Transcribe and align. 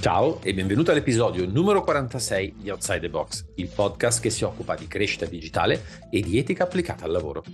Ciao 0.00 0.40
e 0.40 0.54
benvenuto 0.54 0.92
all'episodio 0.92 1.46
numero 1.46 1.84
46 1.84 2.54
di 2.56 2.70
Outside 2.70 3.00
the 3.00 3.10
Box, 3.10 3.44
il 3.56 3.68
podcast 3.68 4.22
che 4.22 4.30
si 4.30 4.44
occupa 4.44 4.74
di 4.74 4.88
crescita 4.88 5.26
digitale 5.26 6.08
e 6.08 6.22
di 6.22 6.38
etica 6.38 6.64
applicata 6.64 7.04
al 7.04 7.10
lavoro. 7.10 7.44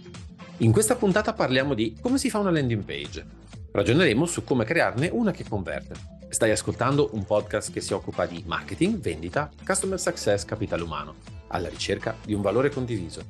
In 0.59 0.71
questa 0.71 0.95
puntata 0.95 1.33
parliamo 1.33 1.75
di 1.75 1.97
come 2.01 2.19
si 2.19 2.31
fa 2.31 2.39
una 2.39 2.53
landing 2.53 2.85
page. 2.85 3.27
Ragioneremo 3.73 4.27
su 4.27 4.45
come 4.45 4.65
crearne 4.65 5.09
una 5.09 5.33
che 5.33 5.45
converte. 5.49 5.95
Stai 6.29 6.53
ascoltando 6.53 7.11
un 7.15 7.25
podcast 7.25 7.73
che 7.73 7.81
si 7.81 7.93
occupa 7.93 8.27
di 8.27 8.45
marketing, 8.47 9.01
vendita, 9.01 9.51
customer 9.65 9.99
success, 9.99 10.45
capitale 10.45 10.85
umano, 10.85 11.17
alla 11.49 11.69
ricerca 11.69 12.15
di 12.25 12.33
un 12.33 12.43
valore 12.43 12.71
condiviso. 12.71 13.23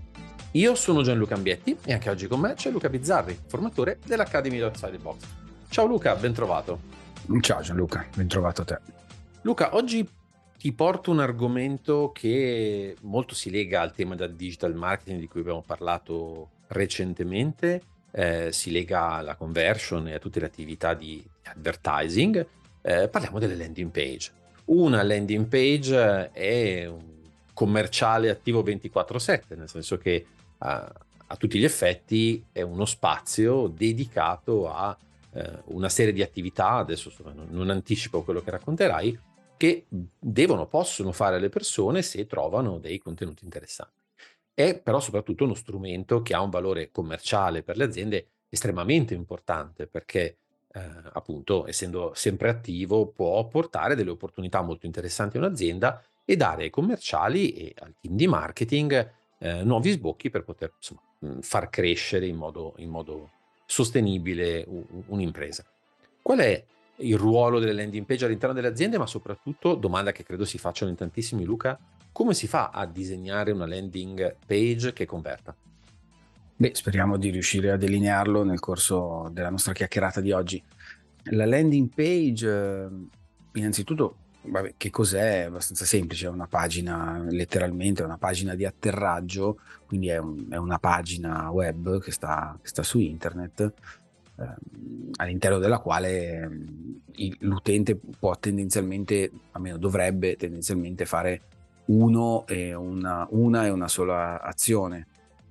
Io 0.51 0.75
sono 0.75 1.01
Gianluca 1.01 1.37
Ambietti 1.37 1.75
e 1.87 1.95
anche 1.95 2.11
oggi 2.11 2.27
con 2.27 2.41
me 2.41 2.53
c'è 2.53 2.69
Luca 2.69 2.91
Bizzarri, 2.91 3.39
formatore 3.47 3.99
dell'Academy 4.05 4.61
Outside 4.61 4.91
the 4.91 4.99
Box. 4.99 5.21
Ciao 5.71 5.87
Luca, 5.87 6.15
ben 6.17 6.35
trovato. 6.35 6.81
Ciao 7.41 7.63
Gianluca, 7.63 8.07
ben 8.15 8.29
trovato 8.29 8.61
a 8.61 8.65
te. 8.67 9.05
Luca, 9.43 9.75
oggi 9.75 10.09
ti 10.59 10.73
porto 10.73 11.11
un 11.11 11.21
argomento 11.21 12.11
che 12.13 12.97
molto 13.03 13.35
si 13.35 13.51
lega 13.51 13.81
al 13.81 13.93
tema 13.93 14.15
del 14.15 14.35
digital 14.35 14.75
marketing 14.75 15.21
di 15.21 15.29
cui 15.29 15.41
abbiamo 15.41 15.63
parlato 15.63 16.51
recentemente, 16.69 17.83
eh, 18.11 18.51
si 18.51 18.71
lega 18.71 19.11
alla 19.13 19.37
conversion 19.37 20.09
e 20.09 20.15
a 20.15 20.19
tutte 20.19 20.41
le 20.41 20.47
attività 20.47 20.95
di 20.95 21.25
advertising. 21.45 22.47
Eh, 22.83 23.09
parliamo 23.09 23.39
delle 23.39 23.57
landing 23.57 23.91
page. 23.91 24.33
Una 24.67 25.03
landing 25.03 25.47
page 25.47 26.31
è 26.33 26.87
un 26.87 27.15
commerciale 27.53 28.31
attivo 28.31 28.63
24/7, 28.63 29.57
nel 29.57 29.69
senso 29.69 29.99
che 29.99 30.27
a, 30.59 30.93
a 31.27 31.37
tutti 31.37 31.59
gli 31.59 31.65
effetti 31.65 32.45
è 32.51 32.63
uno 32.63 32.85
spazio 32.85 33.69
dedicato 33.69 34.69
a 34.69 34.97
eh, 35.33 35.63
una 35.67 35.89
serie 35.89 36.13
di 36.13 36.23
attività, 36.23 36.71
adesso 36.73 37.13
non 37.51 37.71
anticipo 37.71 38.23
quello 38.23 38.41
che 38.41 38.51
racconterai, 38.51 39.19
che 39.57 39.87
devono, 40.19 40.67
possono 40.67 41.13
fare 41.13 41.39
le 41.39 41.49
persone 41.49 42.03
se 42.03 42.27
trovano 42.27 42.79
dei 42.79 42.99
contenuti 42.99 43.45
interessanti. 43.45 44.03
È 44.53 44.79
però 44.79 45.01
soprattutto 45.01 45.45
uno 45.45 45.55
strumento 45.55 46.23
che 46.23 46.35
ha 46.35 46.41
un 46.41 46.51
valore 46.51 46.91
commerciale 46.91 47.63
per 47.63 47.77
le 47.77 47.85
aziende 47.85 48.27
estremamente 48.49 49.13
importante 49.15 49.87
perché 49.87 50.39
eh, 50.73 50.81
appunto 51.13 51.67
essendo 51.67 52.13
sempre 52.15 52.49
attivo 52.49 53.07
può 53.07 53.47
portare 53.49 53.95
delle 53.95 54.11
opportunità 54.11 54.63
molto 54.63 54.87
interessanti 54.87 55.37
a 55.37 55.41
un'azienda 55.41 56.03
e 56.25 56.37
dare 56.37 56.65
ai 56.65 56.71
commerciali 56.71 57.53
e 57.53 57.75
al 57.79 57.95
team 58.01 58.17
di 58.17 58.27
marketing 58.27 59.13
eh, 59.39 59.63
nuovi 59.63 59.91
sbocchi 59.91 60.31
per 60.31 60.45
poter 60.45 60.73
insomma, 60.77 61.01
far 61.41 61.69
crescere 61.71 62.27
in 62.27 62.37
modo, 62.37 62.75
in 62.79 62.89
modo 62.89 63.31
sostenibile 63.67 64.65
un'impresa. 65.07 65.65
Qual 66.23 66.39
è 66.39 66.65
il 66.99 67.17
ruolo 67.17 67.59
delle 67.59 67.73
landing 67.73 68.07
page 68.07 68.25
all'interno 68.25 68.55
delle 68.55 68.69
aziende, 68.69 68.99
ma 68.99 69.07
soprattutto, 69.07 69.75
domanda 69.75 70.13
che 70.13 70.23
credo 70.23 70.45
si 70.45 70.59
facciano 70.59 70.91
in 70.91 70.97
tantissimi, 70.97 71.45
Luca, 71.45 71.79
come 72.13 72.33
si 72.33 72.47
fa 72.47 72.71
a 72.71 72.87
disegnare 72.87 73.51
una 73.51 73.67
landing 73.67 74.37
page 74.47 74.93
che 74.93 75.05
converta? 75.05 75.55
Beh, 76.59 76.71
speriamo 76.75 77.19
di 77.19 77.29
riuscire 77.29 77.71
a 77.71 77.77
delinearlo 77.77 78.43
nel 78.43 78.61
corso 78.61 79.29
della 79.31 79.51
nostra 79.51 79.75
chiacchierata 79.75 80.23
di 80.23 80.33
oggi. 80.33 80.63
La 81.31 81.45
landing 81.45 81.91
page, 81.95 82.49
eh, 82.49 83.59
innanzitutto, 83.59 84.17
vabbè, 84.43 84.75
che 84.79 84.89
cos'è? 84.89 85.43
È 85.43 85.47
abbastanza 85.47 85.85
semplice, 85.85 86.27
è 86.27 86.31
una 86.31 86.47
pagina, 86.47 87.23
letteralmente, 87.29 88.01
è 88.01 88.07
una 88.07 88.17
pagina 88.17 88.55
di 88.55 88.65
atterraggio, 88.65 89.59
quindi 89.87 90.09
è, 90.09 90.17
un, 90.17 90.47
è 90.49 90.57
una 90.57 90.79
pagina 90.79 91.51
web 91.51 92.01
che 92.01 92.13
sta, 92.13 92.59
che 92.63 92.69
sta 92.69 92.83
su 92.83 93.01
internet 93.01 93.75
Ehm, 93.75 94.06
all'interno 95.17 95.59
della 95.59 95.79
quale 95.79 96.41
ehm, 96.41 97.01
l'utente 97.41 97.97
può 98.19 98.37
tendenzialmente, 98.39 99.31
almeno 99.53 99.79
dovrebbe 99.79 100.37
tendenzialmente 100.37 101.07
fare 101.07 101.43
uno 101.87 102.47
e 102.47 102.75
una, 102.75 103.27
una 103.31 103.67
e 103.67 103.71
una 103.71 103.89
sola 103.89 104.41
azione, 104.43 105.07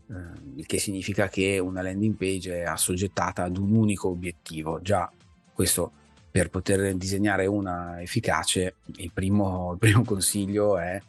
ehm, 0.10 0.54
il 0.58 0.66
che 0.66 0.80
significa 0.80 1.28
che 1.28 1.60
una 1.60 1.82
landing 1.82 2.16
page 2.16 2.62
è 2.62 2.64
assoggettata 2.64 3.44
ad 3.44 3.58
un 3.58 3.72
unico 3.72 4.10
obiettivo. 4.10 4.80
Già 4.82 5.12
questo 5.54 5.92
per 6.30 6.50
poter 6.50 6.94
disegnare 6.96 7.46
una 7.46 8.02
efficace, 8.02 8.76
il 8.98 9.12
primo, 9.14 9.72
il 9.72 9.78
primo 9.80 10.04
consiglio 10.04 10.78
è 10.78 11.02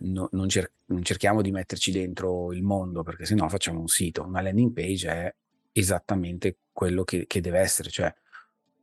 no, 0.00 0.28
non, 0.32 0.48
cer- 0.48 0.70
non, 0.86 1.02
cerchiamo 1.02 1.42
di 1.42 1.50
metterci 1.50 1.90
dentro 1.90 2.52
il 2.52 2.62
mondo 2.62 3.02
perché 3.02 3.26
sennò 3.26 3.48
facciamo 3.48 3.80
un 3.80 3.88
sito. 3.88 4.22
Una 4.22 4.40
landing 4.40 4.72
page 4.72 5.08
è 5.08 5.34
esattamente 5.74 6.56
quello 6.72 7.04
che, 7.04 7.26
che, 7.26 7.40
deve 7.40 7.58
essere, 7.58 7.90
cioè 7.90 8.14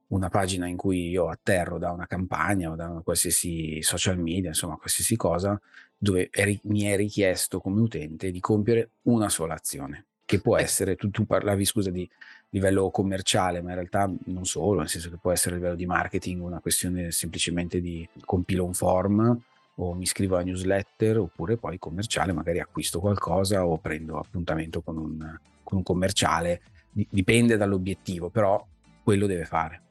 una 0.08 0.30
pagina 0.30 0.68
in 0.68 0.76
cui 0.76 1.10
io 1.10 1.30
atterro 1.30 1.78
da 1.78 1.92
una 1.92 2.06
campagna 2.06 2.72
o 2.72 2.76
da 2.76 2.90
una 2.90 3.02
qualsiasi 3.02 3.82
social 3.82 4.20
media, 4.20 4.50
insomma 4.50 4.76
qualsiasi 4.76 5.16
cosa, 5.16 5.60
dove 5.98 6.30
è, 6.30 6.60
mi 6.64 6.82
è 6.82 6.96
richiesto 6.98 7.62
come 7.62 7.80
utente 7.80 8.30
di 8.30 8.40
compiere 8.42 8.92
una 9.04 9.30
sola 9.30 9.54
azione, 9.54 10.06
che 10.26 10.42
può 10.42 10.58
essere, 10.58 10.96
tu, 10.96 11.10
tu 11.10 11.26
parlavi 11.26 11.64
scusa 11.64 11.90
di 11.90 12.08
livello 12.50 12.90
commerciale, 12.92 13.62
ma 13.62 13.70
in 13.70 13.76
realtà 13.76 14.12
non 14.26 14.46
solo, 14.46 14.80
nel 14.80 14.90
senso 14.90 15.10
che 15.10 15.18
può 15.18 15.32
essere 15.32 15.56
a 15.56 15.58
livello 15.58 15.76
di 15.76 15.86
marketing 15.86 16.42
una 16.42 16.60
questione 16.60 17.12
semplicemente 17.12 17.80
di 17.80 18.08
compilo 18.26 18.66
un 18.66 18.74
form 18.74 19.42
o 19.76 19.94
mi 19.94 20.04
iscrivo 20.04 20.36
alla 20.36 20.44
newsletter 20.44 21.20
oppure 21.20 21.56
poi 21.56 21.80
commerciale, 21.80 22.34
magari 22.34 22.60
acquisto 22.60 23.00
qualcosa 23.00 23.66
o 23.66 23.78
prendo 23.78 24.18
appuntamento 24.18 24.82
con 24.82 24.98
un, 24.98 25.40
con 25.64 25.78
un 25.78 25.84
commerciale 25.84 26.62
dipende 26.92 27.58
dall'obiettivo, 27.58 28.30
però 28.30 28.66
quello 29.04 29.26
deve 29.26 29.46
fare. 29.46 29.82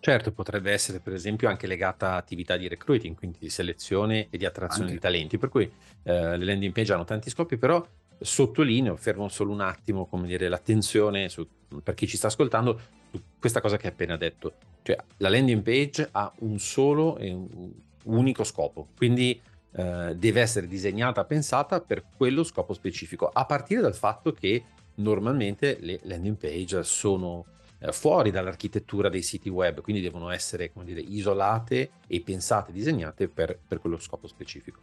Certo, 0.00 0.30
potrebbe 0.32 0.70
essere 0.72 1.00
per 1.00 1.12
esempio 1.12 1.48
anche 1.48 1.66
legata 1.66 2.12
a 2.12 2.16
attività 2.16 2.56
di 2.56 2.68
recruiting, 2.68 3.16
quindi 3.16 3.38
di 3.40 3.50
selezione 3.50 4.28
e 4.30 4.38
di 4.38 4.44
attrazione 4.44 4.84
anche. 4.84 4.94
di 4.94 5.00
talenti, 5.00 5.38
per 5.38 5.48
cui 5.48 5.64
eh, 5.64 6.36
le 6.36 6.44
landing 6.44 6.72
page 6.72 6.92
hanno 6.92 7.04
tanti 7.04 7.30
scopi, 7.30 7.56
però 7.56 7.84
sottolineo, 8.20 8.96
fermo 8.96 9.28
solo 9.28 9.52
un 9.52 9.60
attimo, 9.60 10.06
come 10.06 10.26
dire, 10.26 10.48
l'attenzione 10.48 11.28
su, 11.28 11.46
per 11.82 11.94
chi 11.94 12.06
ci 12.06 12.16
sta 12.16 12.28
ascoltando 12.28 12.80
su 13.10 13.20
questa 13.38 13.60
cosa 13.60 13.76
che 13.76 13.86
hai 13.86 13.92
appena 13.92 14.16
detto. 14.16 14.54
Cioè, 14.82 14.96
la 15.18 15.28
landing 15.28 15.62
page 15.62 16.08
ha 16.12 16.32
un 16.38 16.58
solo 16.58 17.18
e 17.18 17.32
un 17.32 17.72
unico 18.04 18.44
scopo, 18.44 18.88
quindi 18.96 19.40
eh, 19.72 20.14
deve 20.16 20.40
essere 20.40 20.66
disegnata, 20.66 21.24
pensata 21.24 21.80
per 21.80 22.04
quello 22.16 22.44
scopo 22.44 22.72
specifico, 22.72 23.28
a 23.32 23.44
partire 23.44 23.80
dal 23.80 23.94
fatto 23.94 24.32
che 24.32 24.64
normalmente 24.98 25.78
le 25.80 26.00
landing 26.02 26.36
page 26.36 26.82
sono 26.84 27.44
eh, 27.80 27.92
fuori 27.92 28.30
dall'architettura 28.30 29.08
dei 29.08 29.22
siti 29.22 29.48
web, 29.48 29.80
quindi 29.80 30.02
devono 30.02 30.30
essere 30.30 30.72
dire, 30.82 31.00
isolate 31.00 31.90
e 32.06 32.20
pensate, 32.20 32.72
disegnate 32.72 33.28
per, 33.28 33.58
per 33.66 33.80
quello 33.80 33.98
scopo 33.98 34.26
specifico. 34.26 34.80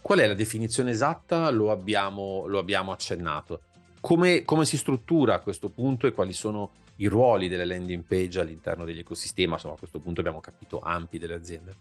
Qual 0.00 0.20
è 0.20 0.26
la 0.26 0.34
definizione 0.34 0.92
esatta? 0.92 1.50
Lo 1.50 1.70
abbiamo, 1.70 2.46
lo 2.46 2.58
abbiamo 2.58 2.92
accennato. 2.92 3.62
Come, 4.00 4.44
come, 4.44 4.64
si 4.64 4.76
struttura 4.76 5.34
a 5.34 5.40
questo 5.40 5.68
punto 5.68 6.06
e 6.06 6.12
quali 6.12 6.32
sono 6.32 6.70
i 6.96 7.06
ruoli 7.06 7.48
delle 7.48 7.64
landing 7.64 8.04
page 8.04 8.38
all'interno 8.38 8.84
degli 8.84 9.00
ecosistemi? 9.00 9.52
Insomma, 9.52 9.74
a 9.74 9.78
questo 9.78 9.98
punto 9.98 10.20
abbiamo 10.20 10.40
capito 10.40 10.78
ampi 10.78 11.18
delle 11.18 11.34
aziende. 11.34 11.74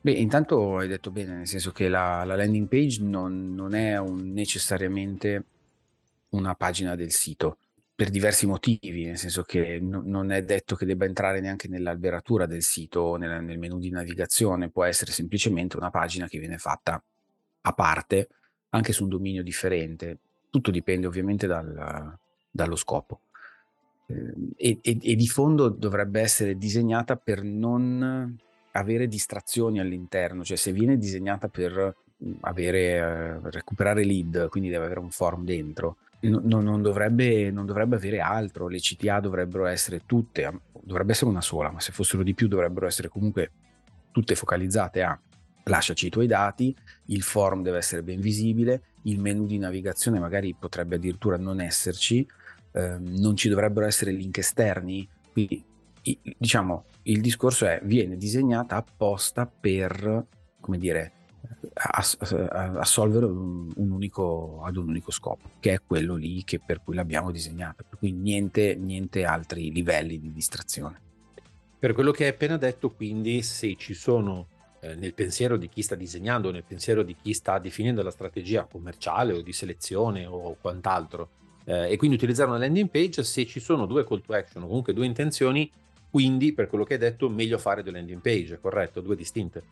Beh, 0.00 0.10
intanto 0.10 0.78
hai 0.78 0.88
detto 0.88 1.12
bene, 1.12 1.36
nel 1.36 1.46
senso 1.46 1.70
che 1.70 1.86
la, 1.86 2.24
la 2.24 2.34
landing 2.34 2.66
page 2.66 3.00
non, 3.00 3.54
non 3.54 3.72
è 3.76 4.00
necessariamente 4.00 5.44
una 6.32 6.54
pagina 6.54 6.94
del 6.94 7.12
sito 7.12 7.58
per 7.94 8.10
diversi 8.10 8.46
motivi, 8.46 9.04
nel 9.04 9.18
senso 9.18 9.42
che 9.42 9.78
no, 9.80 10.02
non 10.04 10.32
è 10.32 10.42
detto 10.42 10.74
che 10.74 10.86
debba 10.86 11.04
entrare 11.04 11.40
neanche 11.40 11.68
nell'alberatura 11.68 12.46
del 12.46 12.62
sito 12.62 13.00
o 13.00 13.16
nel, 13.16 13.44
nel 13.44 13.58
menu 13.58 13.78
di 13.78 13.90
navigazione, 13.90 14.70
può 14.70 14.84
essere 14.84 15.12
semplicemente 15.12 15.76
una 15.76 15.90
pagina 15.90 16.26
che 16.26 16.38
viene 16.38 16.58
fatta 16.58 17.02
a 17.60 17.72
parte, 17.72 18.28
anche 18.70 18.92
su 18.92 19.04
un 19.04 19.10
dominio 19.10 19.42
differente. 19.42 20.18
Tutto 20.50 20.70
dipende 20.70 21.06
ovviamente 21.06 21.46
dal, 21.46 22.18
dallo 22.50 22.76
scopo. 22.76 23.20
Eh, 24.06 24.34
e, 24.56 24.78
e, 24.82 24.98
e 25.00 25.14
di 25.14 25.28
fondo 25.28 25.68
dovrebbe 25.68 26.20
essere 26.20 26.56
disegnata 26.56 27.16
per 27.16 27.42
non 27.42 28.36
avere 28.72 29.06
distrazioni 29.06 29.80
all'interno, 29.80 30.44
cioè 30.44 30.56
se 30.56 30.72
viene 30.72 30.96
disegnata 30.96 31.48
per 31.48 31.94
avere, 32.40 32.80
eh, 32.80 33.50
recuperare 33.50 34.04
lead, 34.04 34.48
quindi 34.48 34.70
deve 34.70 34.86
avere 34.86 35.00
un 35.00 35.10
form 35.10 35.44
dentro, 35.44 35.98
no, 36.28 36.60
non, 36.60 36.82
dovrebbe, 36.82 37.50
non, 37.50 37.66
dovrebbe, 37.66 37.96
avere 37.96 38.20
altro, 38.20 38.68
le 38.68 38.78
CTA 38.78 39.20
dovrebbero 39.20 39.66
essere 39.66 40.02
tutte, 40.06 40.60
dovrebbe 40.82 41.12
essere 41.12 41.30
una 41.30 41.40
sola, 41.40 41.70
ma 41.70 41.80
se 41.80 41.92
fossero 41.92 42.22
di 42.22 42.34
più 42.34 42.48
dovrebbero 42.48 42.86
essere 42.86 43.08
comunque 43.08 43.50
tutte 44.10 44.34
focalizzate 44.34 45.02
a 45.02 45.18
lasciaci 45.64 46.06
i 46.06 46.10
tuoi 46.10 46.26
dati, 46.26 46.74
il 47.06 47.22
form 47.22 47.62
deve 47.62 47.78
essere 47.78 48.02
ben 48.02 48.20
visibile, 48.20 48.82
il 49.02 49.20
menu 49.20 49.46
di 49.46 49.58
navigazione 49.58 50.18
magari 50.18 50.54
potrebbe 50.58 50.96
addirittura 50.96 51.36
non 51.36 51.60
esserci, 51.60 52.26
ehm, 52.72 53.18
non 53.18 53.36
ci 53.36 53.48
dovrebbero 53.48 53.86
essere 53.86 54.12
link 54.12 54.38
esterni, 54.38 55.08
quindi 55.32 55.64
diciamo 56.36 56.84
il 57.02 57.20
discorso 57.20 57.64
è 57.66 57.80
viene 57.84 58.16
disegnata 58.16 58.74
apposta 58.76 59.46
per 59.46 60.26
come 60.60 60.78
dire 60.78 61.12
assolvere 61.74 63.26
un, 63.26 63.72
un 63.74 63.90
unico, 63.90 64.62
ad 64.64 64.76
un 64.76 64.88
unico 64.88 65.10
scopo, 65.10 65.50
che 65.60 65.74
è 65.74 65.80
quello 65.86 66.14
lì 66.14 66.44
che 66.44 66.58
per 66.58 66.82
cui 66.82 66.94
l'abbiamo 66.94 67.30
disegnata, 67.30 67.84
per 67.88 67.98
cui 67.98 68.12
niente, 68.12 68.74
niente 68.74 69.24
altri 69.24 69.72
livelli 69.72 70.18
di 70.20 70.32
distrazione. 70.32 71.00
Per 71.78 71.94
quello 71.94 72.12
che 72.12 72.24
hai 72.24 72.30
appena 72.30 72.56
detto, 72.56 72.90
quindi, 72.90 73.42
se 73.42 73.74
ci 73.76 73.94
sono 73.94 74.46
eh, 74.80 74.94
nel 74.94 75.14
pensiero 75.14 75.56
di 75.56 75.68
chi 75.68 75.82
sta 75.82 75.94
disegnando, 75.94 76.50
nel 76.50 76.64
pensiero 76.64 77.02
di 77.02 77.16
chi 77.20 77.32
sta 77.32 77.58
definendo 77.58 78.02
la 78.02 78.10
strategia 78.10 78.64
commerciale 78.64 79.32
o 79.32 79.40
di 79.40 79.52
selezione 79.52 80.26
o 80.26 80.56
quant'altro, 80.60 81.28
eh, 81.64 81.92
e 81.92 81.96
quindi 81.96 82.16
utilizzare 82.16 82.50
una 82.50 82.58
landing 82.58 82.88
page, 82.88 83.22
se 83.22 83.46
ci 83.46 83.60
sono 83.60 83.86
due 83.86 84.04
call 84.04 84.22
to 84.22 84.32
action 84.32 84.62
o 84.64 84.66
comunque 84.66 84.92
due 84.92 85.06
intenzioni, 85.06 85.70
quindi 86.10 86.52
per 86.52 86.66
quello 86.68 86.84
che 86.84 86.94
hai 86.94 86.98
detto, 86.98 87.28
meglio 87.28 87.58
fare 87.58 87.82
due 87.82 87.92
landing 87.92 88.20
page, 88.20 88.58
corretto? 88.60 89.00
Due 89.00 89.16
distinte. 89.16 89.62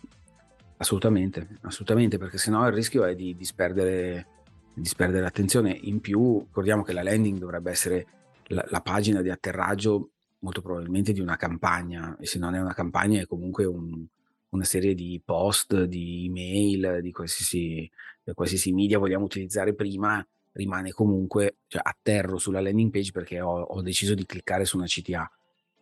Assolutamente, 0.80 1.46
assolutamente, 1.60 2.16
perché 2.16 2.38
sennò 2.38 2.66
il 2.66 2.72
rischio 2.72 3.04
è 3.04 3.14
di 3.14 3.36
disperdere, 3.36 4.26
disperdere 4.72 5.20
l'attenzione. 5.20 5.78
In 5.78 6.00
più, 6.00 6.38
ricordiamo 6.38 6.82
che 6.82 6.94
la 6.94 7.02
landing 7.02 7.38
dovrebbe 7.38 7.70
essere 7.70 8.06
la, 8.44 8.64
la, 8.70 8.80
pagina 8.80 9.20
di 9.20 9.28
atterraggio 9.28 10.12
molto 10.38 10.62
probabilmente 10.62 11.12
di 11.12 11.20
una 11.20 11.36
campagna, 11.36 12.16
e 12.18 12.24
se 12.24 12.38
non 12.38 12.54
è 12.54 12.60
una 12.60 12.72
campagna 12.72 13.20
è 13.20 13.26
comunque 13.26 13.66
un, 13.66 14.06
una 14.48 14.64
serie 14.64 14.94
di 14.94 15.20
post, 15.22 15.84
di 15.84 16.24
email, 16.24 17.02
di 17.02 17.12
qualsiasi, 17.12 17.90
di 18.24 18.32
qualsiasi 18.32 18.72
media 18.72 18.98
vogliamo 18.98 19.26
utilizzare 19.26 19.74
prima, 19.74 20.26
rimane 20.52 20.92
comunque, 20.92 21.56
cioè 21.66 21.82
atterro 21.84 22.38
sulla 22.38 22.62
landing 22.62 22.90
page 22.90 23.12
perché 23.12 23.38
ho, 23.42 23.60
ho 23.60 23.82
deciso 23.82 24.14
di 24.14 24.24
cliccare 24.24 24.64
su 24.64 24.78
una 24.78 24.86
CTA 24.86 25.30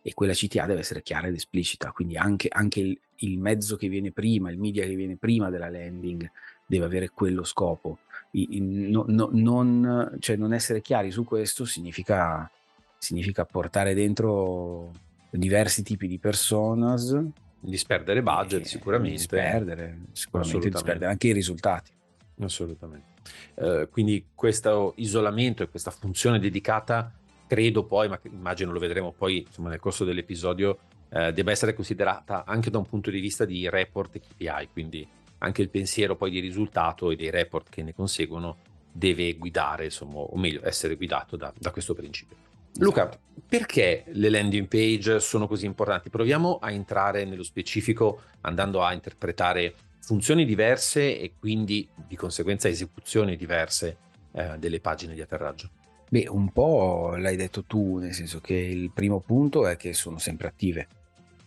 e 0.01 0.13
quella 0.13 0.33
CTA 0.33 0.65
deve 0.65 0.81
essere 0.81 1.01
chiara 1.03 1.27
ed 1.27 1.35
esplicita, 1.35 1.93
quindi 1.93 2.17
anche, 2.17 2.49
anche 2.51 2.81
il, 2.81 2.99
il, 3.19 3.37
mezzo 3.37 3.75
che 3.75 3.87
viene 3.87 4.11
prima, 4.11 4.51
il 4.51 4.57
media 4.57 4.85
che 4.85 4.95
viene 4.95 5.15
prima 5.15 5.49
della 5.49 5.69
landing 5.69 6.29
deve 6.65 6.85
avere 6.85 7.09
quello 7.09 7.43
scopo. 7.43 7.99
I, 8.31 8.57
i, 8.57 8.59
no, 8.61 9.05
no, 9.07 9.29
non, 9.31 10.17
cioè 10.19 10.35
non, 10.35 10.53
essere 10.53 10.81
chiari 10.81 11.11
su 11.11 11.23
questo 11.23 11.65
significa, 11.65 12.49
significa 12.97 13.45
portare 13.45 13.93
dentro 13.93 14.91
diversi 15.29 15.83
tipi 15.83 16.07
di 16.07 16.19
personas. 16.19 17.17
Disperdere 17.59 18.21
budget 18.21 18.65
sicuramente. 18.65 19.17
Disperdere, 19.17 19.99
sicuramente 20.11 20.69
disperdere 20.69 21.11
anche 21.11 21.27
i 21.27 21.33
risultati. 21.33 21.91
Assolutamente. 22.39 23.07
Uh, 23.55 23.89
quindi 23.89 24.27
questo 24.33 24.93
isolamento 24.97 25.63
e 25.63 25.69
questa 25.69 25.91
funzione 25.91 26.39
dedicata 26.39 27.13
credo 27.49 27.83
poi, 27.83 28.07
ma 28.07 28.19
immagino 28.23 28.71
lo 28.71 28.79
vedremo 28.79 29.11
poi 29.11 29.39
insomma, 29.39 29.69
nel 29.69 29.79
corso 29.79 30.05
dell'episodio, 30.05 30.77
eh, 31.09 31.33
debba 31.33 31.51
essere 31.51 31.73
considerata 31.73 32.43
anche 32.45 32.69
da 32.69 32.77
un 32.77 32.85
punto 32.85 33.09
di 33.09 33.19
vista 33.19 33.45
di 33.45 33.69
report 33.69 34.15
e 34.15 34.19
KPI, 34.19 34.69
quindi 34.71 35.07
anche 35.39 35.61
il 35.61 35.69
pensiero 35.69 36.15
poi 36.15 36.31
di 36.31 36.39
risultato 36.39 37.11
e 37.11 37.15
dei 37.15 37.29
report 37.29 37.69
che 37.69 37.83
ne 37.83 37.93
conseguono 37.93 38.57
deve 38.91 39.35
guidare, 39.37 39.85
insomma, 39.85 40.19
o 40.19 40.37
meglio, 40.37 40.61
essere 40.63 40.95
guidato 40.95 41.35
da, 41.35 41.53
da 41.57 41.71
questo 41.71 41.93
principio. 41.93 42.35
Luca, 42.77 43.09
perché 43.47 44.03
le 44.07 44.29
landing 44.29 44.67
page 44.67 45.19
sono 45.19 45.47
così 45.47 45.65
importanti? 45.65 46.09
Proviamo 46.09 46.59
a 46.61 46.71
entrare 46.71 47.25
nello 47.25 47.43
specifico 47.43 48.21
andando 48.41 48.83
a 48.83 48.93
interpretare 48.93 49.73
funzioni 50.01 50.45
diverse 50.45 51.19
e 51.19 51.33
quindi 51.37 51.87
di 52.07 52.15
conseguenza 52.15 52.67
esecuzioni 52.67 53.35
diverse 53.35 53.97
eh, 54.31 54.57
delle 54.57 54.79
pagine 54.79 55.13
di 55.13 55.21
atterraggio. 55.21 55.69
Beh, 56.09 56.27
un 56.29 56.51
po' 56.51 57.15
l'hai 57.17 57.35
detto 57.35 57.63
tu, 57.63 57.97
nel 57.97 58.13
senso 58.13 58.39
che 58.39 58.55
il 58.55 58.91
primo 58.91 59.19
punto 59.19 59.67
è 59.67 59.75
che 59.75 59.93
sono 59.93 60.17
sempre 60.17 60.47
attive, 60.47 60.87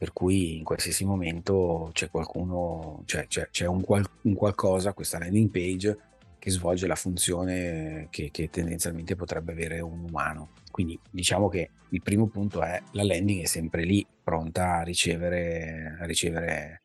per 0.03 0.13
cui 0.13 0.57
in 0.57 0.65
qualsiasi 0.65 1.05
momento 1.05 1.91
c'è 1.93 2.11
qualcuno, 2.11 3.05
cioè, 3.05 3.29
c'è, 3.29 3.51
c'è 3.53 3.67
un, 3.67 3.85
qual, 3.85 4.05
un, 4.23 4.35
qualcosa, 4.35 4.95
questa 4.95 5.21
landing 5.21 5.49
page, 5.49 5.97
che 6.41 6.51
svolge 6.51 6.89
la 6.89 6.97
funzione 6.97 8.09
che, 8.11 8.33
che, 8.33 8.51
tendenzialmente 8.51 9.15
potrebbe 9.15 9.53
avere 9.53 9.79
un 9.79 10.01
umano. 10.01 10.55
Quindi 10.73 10.99
diciamo 11.09 11.49
che 11.49 11.71
il 11.91 12.03
primo 12.03 12.27
punto 12.27 12.65
è 12.65 12.83
la 12.91 13.05
landing 13.05 13.43
è 13.43 13.47
sempre 13.47 13.85
lì, 13.85 14.05
pronta 14.25 14.79
a 14.79 14.83
ricevere, 14.83 15.97
a 16.01 16.05
ricevere 16.05 16.83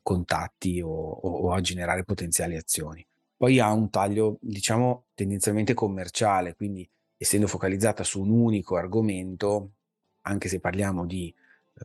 contatti 0.00 0.80
o, 0.80 0.88
o, 0.88 1.52
a 1.52 1.60
generare 1.60 2.04
potenziali 2.04 2.54
azioni. 2.54 3.04
Poi 3.36 3.58
ha 3.58 3.72
un 3.72 3.90
taglio, 3.90 4.38
diciamo, 4.40 5.06
tendenzialmente 5.14 5.74
commerciale, 5.74 6.54
quindi 6.54 6.88
essendo 7.16 7.48
focalizzata 7.48 8.04
su 8.04 8.20
un 8.20 8.30
unico 8.30 8.76
argomento, 8.76 9.72
anche 10.20 10.46
se 10.46 10.60
parliamo 10.60 11.04
di 11.04 11.34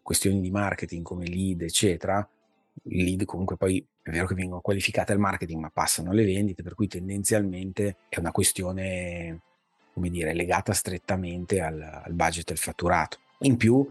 questioni 0.01 0.39
di 0.39 0.51
marketing 0.51 1.03
come 1.03 1.25
lead, 1.25 1.61
eccetera, 1.61 2.27
i 2.83 3.03
lead 3.03 3.25
comunque 3.25 3.57
poi 3.57 3.85
è 4.01 4.09
vero 4.09 4.27
che 4.27 4.35
vengono 4.35 4.61
qualificate 4.61 5.11
al 5.11 5.19
marketing, 5.19 5.61
ma 5.61 5.69
passano 5.69 6.11
alle 6.11 6.23
vendite, 6.23 6.63
per 6.63 6.75
cui 6.75 6.87
tendenzialmente 6.87 7.97
è 8.07 8.19
una 8.19 8.31
questione, 8.31 9.41
come 9.93 10.09
dire, 10.09 10.33
legata 10.33 10.73
strettamente 10.73 11.61
al, 11.61 11.81
al 11.81 12.13
budget 12.13 12.49
e 12.49 12.53
al 12.53 12.59
fatturato. 12.59 13.19
In 13.39 13.57
più, 13.57 13.87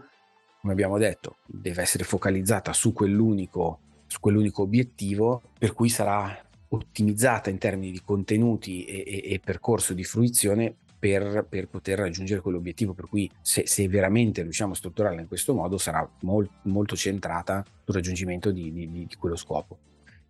come 0.61 0.73
abbiamo 0.73 0.97
detto, 0.97 1.37
deve 1.45 1.81
essere 1.81 2.03
focalizzata 2.03 2.73
su 2.73 2.91
quell'unico, 2.91 3.79
su 4.07 4.19
quell'unico 4.19 4.63
obiettivo, 4.63 5.41
per 5.57 5.73
cui 5.73 5.89
sarà 5.89 6.45
ottimizzata 6.71 7.49
in 7.49 7.57
termini 7.57 7.91
di 7.91 8.01
contenuti 8.03 8.85
e, 8.85 9.03
e, 9.05 9.33
e 9.33 9.39
percorso 9.39 9.93
di 9.93 10.03
fruizione 10.03 10.75
per, 10.99 11.45
per, 11.47 11.67
poter 11.67 11.97
raggiungere 11.97 12.41
quell'obiettivo. 12.41 12.93
Per 12.93 13.07
cui 13.07 13.29
se, 13.41 13.65
se, 13.65 13.87
veramente 13.87 14.41
riusciamo 14.43 14.73
a 14.73 14.75
strutturarla 14.75 15.21
in 15.21 15.27
questo 15.27 15.53
modo 15.53 15.77
sarà 15.77 16.07
mol, 16.21 16.47
molto 16.63 16.95
centrata 16.95 17.63
sul 17.85 17.95
raggiungimento 17.95 18.51
di, 18.51 18.71
di, 18.71 18.91
di, 18.91 19.07
quello 19.17 19.37
scopo. 19.37 19.77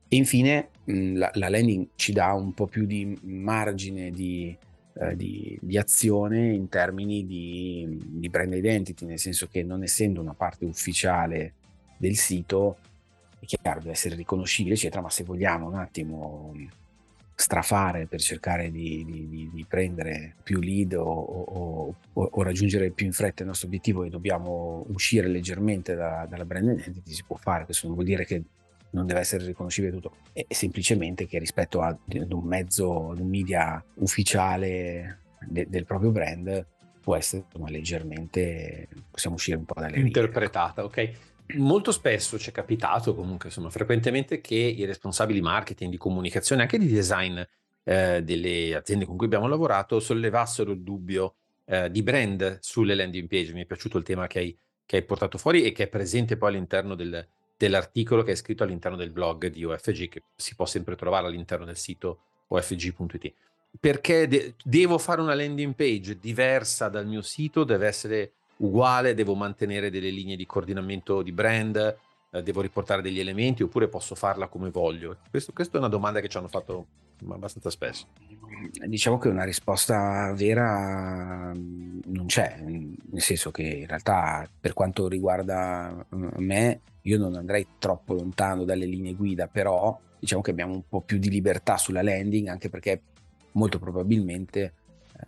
E 0.07 0.15
infine 0.15 0.69
la, 0.85 1.29
la, 1.33 1.49
landing 1.49 1.89
ci 1.95 2.13
dà 2.13 2.33
un 2.33 2.53
po' 2.53 2.67
più 2.67 2.85
di 2.85 3.17
margine 3.23 4.11
di, 4.11 4.55
eh, 4.93 5.15
di 5.15 5.77
azione 5.77 6.53
in 6.53 6.69
termini 6.69 7.25
di, 7.25 8.29
brand 8.29 8.53
identity, 8.53 9.05
nel 9.05 9.19
senso 9.19 9.47
che 9.47 9.63
non 9.63 9.83
essendo 9.83 10.21
una 10.21 10.33
parte 10.33 10.65
ufficiale 10.65 11.53
del 11.97 12.15
sito, 12.15 12.77
è 13.39 13.45
chiaro, 13.45 13.79
deve 13.79 13.91
essere 13.91 14.15
riconoscibile, 14.15 14.75
eccetera, 14.75 15.01
ma 15.01 15.09
se 15.09 15.23
vogliamo 15.23 15.67
un 15.67 15.75
attimo 15.75 16.53
strafare 17.39 18.05
per 18.05 18.19
cercare 18.19 18.69
di, 18.69 19.05
di, 19.05 19.49
di 19.53 19.65
prendere 19.65 20.35
più 20.43 20.59
lead 20.59 20.91
o, 20.93 21.05
o, 21.05 21.95
o, 22.11 22.29
o, 22.31 22.43
raggiungere 22.43 22.91
più 22.91 23.05
in 23.05 23.13
fretta 23.13 23.43
il 23.43 23.47
nostro 23.47 23.67
obiettivo 23.67 24.03
e 24.03 24.09
dobbiamo 24.09 24.83
uscire 24.89 25.25
leggermente 25.29 25.95
da, 25.95 26.27
dalla 26.29 26.43
brand 26.43 26.77
identity, 26.77 27.13
si 27.13 27.23
può 27.25 27.37
fare. 27.37 27.63
Questo 27.63 27.87
non 27.87 27.95
vuol 27.95 28.07
dire 28.07 28.25
che 28.25 28.43
non 28.89 29.05
deve 29.05 29.21
essere 29.21 29.45
riconoscibile 29.45 29.93
tutto, 29.93 30.17
è 30.33 30.45
semplicemente 30.49 31.27
che 31.27 31.39
rispetto 31.39 31.79
ad 31.79 31.97
un 32.29 32.43
mezzo, 32.43 33.11
ad 33.11 33.19
un 33.19 33.29
media 33.29 33.81
ufficiale 33.95 35.19
de, 35.47 35.65
del 35.69 35.85
proprio 35.85 36.11
brand 36.11 36.65
può 37.01 37.15
essere 37.15 37.45
insomma, 37.45 37.69
leggermente, 37.69 38.89
possiamo 39.09 39.37
uscire 39.37 39.55
un 39.55 39.63
po' 39.63 39.79
dalle 39.79 39.97
interpretata, 39.97 40.81
righe. 40.81 41.11
ok? 41.11 41.28
Molto 41.55 41.91
spesso 41.91 42.37
ci 42.37 42.49
è 42.49 42.53
capitato, 42.53 43.15
comunque 43.15 43.47
insomma 43.47 43.69
frequentemente, 43.69 44.41
che 44.41 44.55
i 44.55 44.85
responsabili 44.85 45.41
marketing, 45.41 45.91
di 45.91 45.97
comunicazione, 45.97 46.61
anche 46.61 46.77
di 46.77 46.87
design 46.87 47.39
eh, 47.83 48.21
delle 48.23 48.75
aziende 48.75 49.05
con 49.05 49.17
cui 49.17 49.25
abbiamo 49.25 49.47
lavorato, 49.47 49.99
sollevassero 49.99 50.71
il 50.71 50.81
dubbio 50.81 51.35
eh, 51.65 51.89
di 51.89 52.03
brand 52.03 52.59
sulle 52.61 52.95
landing 52.95 53.27
page. 53.27 53.53
Mi 53.53 53.63
è 53.63 53.65
piaciuto 53.65 53.97
il 53.97 54.03
tema 54.03 54.27
che 54.27 54.39
hai, 54.39 54.57
che 54.85 54.97
hai 54.97 55.03
portato 55.03 55.37
fuori 55.37 55.63
e 55.63 55.71
che 55.71 55.83
è 55.83 55.87
presente 55.87 56.37
poi 56.37 56.49
all'interno 56.49 56.95
del, 56.95 57.25
dell'articolo 57.57 58.23
che 58.23 58.33
è 58.33 58.35
scritto 58.35 58.63
all'interno 58.63 58.97
del 58.97 59.09
blog 59.09 59.47
di 59.47 59.63
OFG, 59.63 60.09
che 60.09 60.23
si 60.35 60.55
può 60.55 60.65
sempre 60.65 60.95
trovare 60.95 61.27
all'interno 61.27 61.65
del 61.65 61.77
sito 61.77 62.19
ofg.it. 62.47 63.33
Perché 63.79 64.27
de- 64.27 64.55
devo 64.63 64.97
fare 64.97 65.21
una 65.21 65.35
landing 65.35 65.75
page 65.75 66.17
diversa 66.19 66.89
dal 66.89 67.05
mio 67.05 67.21
sito, 67.21 67.63
deve 67.63 67.87
essere 67.87 68.31
uguale, 68.59 69.13
devo 69.13 69.35
mantenere 69.35 69.89
delle 69.89 70.09
linee 70.09 70.35
di 70.35 70.45
coordinamento 70.45 71.21
di 71.21 71.31
brand, 71.31 71.97
eh, 72.31 72.43
devo 72.43 72.61
riportare 72.61 73.01
degli 73.01 73.19
elementi 73.19 73.63
oppure 73.63 73.87
posso 73.87 74.15
farla 74.15 74.47
come 74.47 74.69
voglio? 74.69 75.17
Questo, 75.29 75.51
questa 75.53 75.77
è 75.77 75.79
una 75.79 75.89
domanda 75.89 76.19
che 76.19 76.27
ci 76.27 76.37
hanno 76.37 76.47
fatto 76.47 76.87
abbastanza 77.27 77.69
spesso. 77.69 78.07
Diciamo 78.85 79.17
che 79.17 79.27
una 79.27 79.43
risposta 79.43 80.33
vera 80.33 81.51
mm, 81.53 81.99
non 82.05 82.25
c'è, 82.27 82.59
nel 82.61 83.21
senso 83.21 83.51
che 83.51 83.63
in 83.63 83.87
realtà 83.87 84.49
per 84.59 84.73
quanto 84.73 85.07
riguarda 85.07 86.05
mm, 86.15 86.27
me 86.37 86.81
io 87.03 87.17
non 87.17 87.35
andrei 87.35 87.65
troppo 87.79 88.13
lontano 88.13 88.63
dalle 88.63 88.85
linee 88.85 89.13
guida, 89.13 89.47
però 89.47 89.97
diciamo 90.19 90.41
che 90.41 90.51
abbiamo 90.51 90.73
un 90.73 90.83
po' 90.87 91.01
più 91.01 91.17
di 91.17 91.29
libertà 91.29 91.77
sulla 91.77 92.03
landing 92.03 92.47
anche 92.47 92.69
perché 92.69 93.01
molto 93.53 93.79
probabilmente 93.79 94.73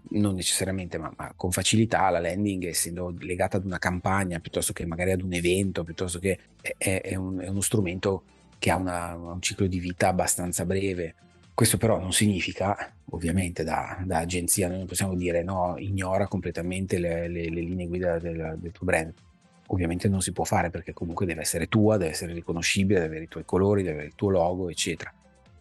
non 0.09 0.35
necessariamente, 0.35 0.97
ma, 0.97 1.11
ma, 1.15 1.33
con 1.35 1.51
facilità 1.51 2.09
la 2.09 2.19
landing, 2.19 2.65
essendo 2.65 3.13
legata 3.19 3.57
ad 3.57 3.65
una 3.65 3.79
campagna 3.79 4.39
piuttosto 4.39 4.73
che 4.73 4.85
magari 4.85 5.11
ad 5.11 5.21
un 5.21 5.33
evento, 5.33 5.83
piuttosto 5.83 6.19
che 6.19 6.39
è, 6.61 7.01
è, 7.01 7.15
un, 7.15 7.39
è 7.39 7.47
uno 7.47 7.61
strumento 7.61 8.23
che 8.57 8.69
ha 8.71 8.75
una, 8.75 9.15
un 9.15 9.41
ciclo 9.41 9.67
di 9.67 9.79
vita 9.79 10.07
abbastanza 10.07 10.65
breve. 10.65 11.15
Questo 11.53 11.77
però 11.77 11.99
non 11.99 12.13
significa, 12.13 12.93
ovviamente 13.11 13.63
da, 13.63 14.01
da 14.05 14.19
agenzia, 14.19 14.67
noi 14.67 14.77
non 14.77 14.87
possiamo 14.87 15.15
dire 15.15 15.43
no, 15.43 15.75
ignora 15.77 16.27
completamente 16.27 16.97
le, 16.97 17.27
le, 17.27 17.49
le 17.49 17.61
linee 17.61 17.87
guida 17.87 18.19
del, 18.19 18.57
del 18.59 18.71
tuo 18.71 18.85
brand. 18.85 19.13
Ovviamente 19.67 20.09
non 20.09 20.21
si 20.21 20.31
può 20.31 20.43
fare 20.43 20.69
perché 20.69 20.91
comunque 20.93 21.25
deve 21.25 21.41
essere 21.41 21.67
tua, 21.67 21.97
deve 21.97 22.11
essere 22.11 22.33
riconoscibile, 22.33 22.99
deve 22.99 23.09
avere 23.09 23.23
i 23.25 23.29
tuoi 23.29 23.45
colori, 23.45 23.83
deve 23.83 23.93
avere 23.93 24.07
il 24.09 24.15
tuo 24.15 24.29
logo, 24.29 24.69
eccetera. 24.69 25.13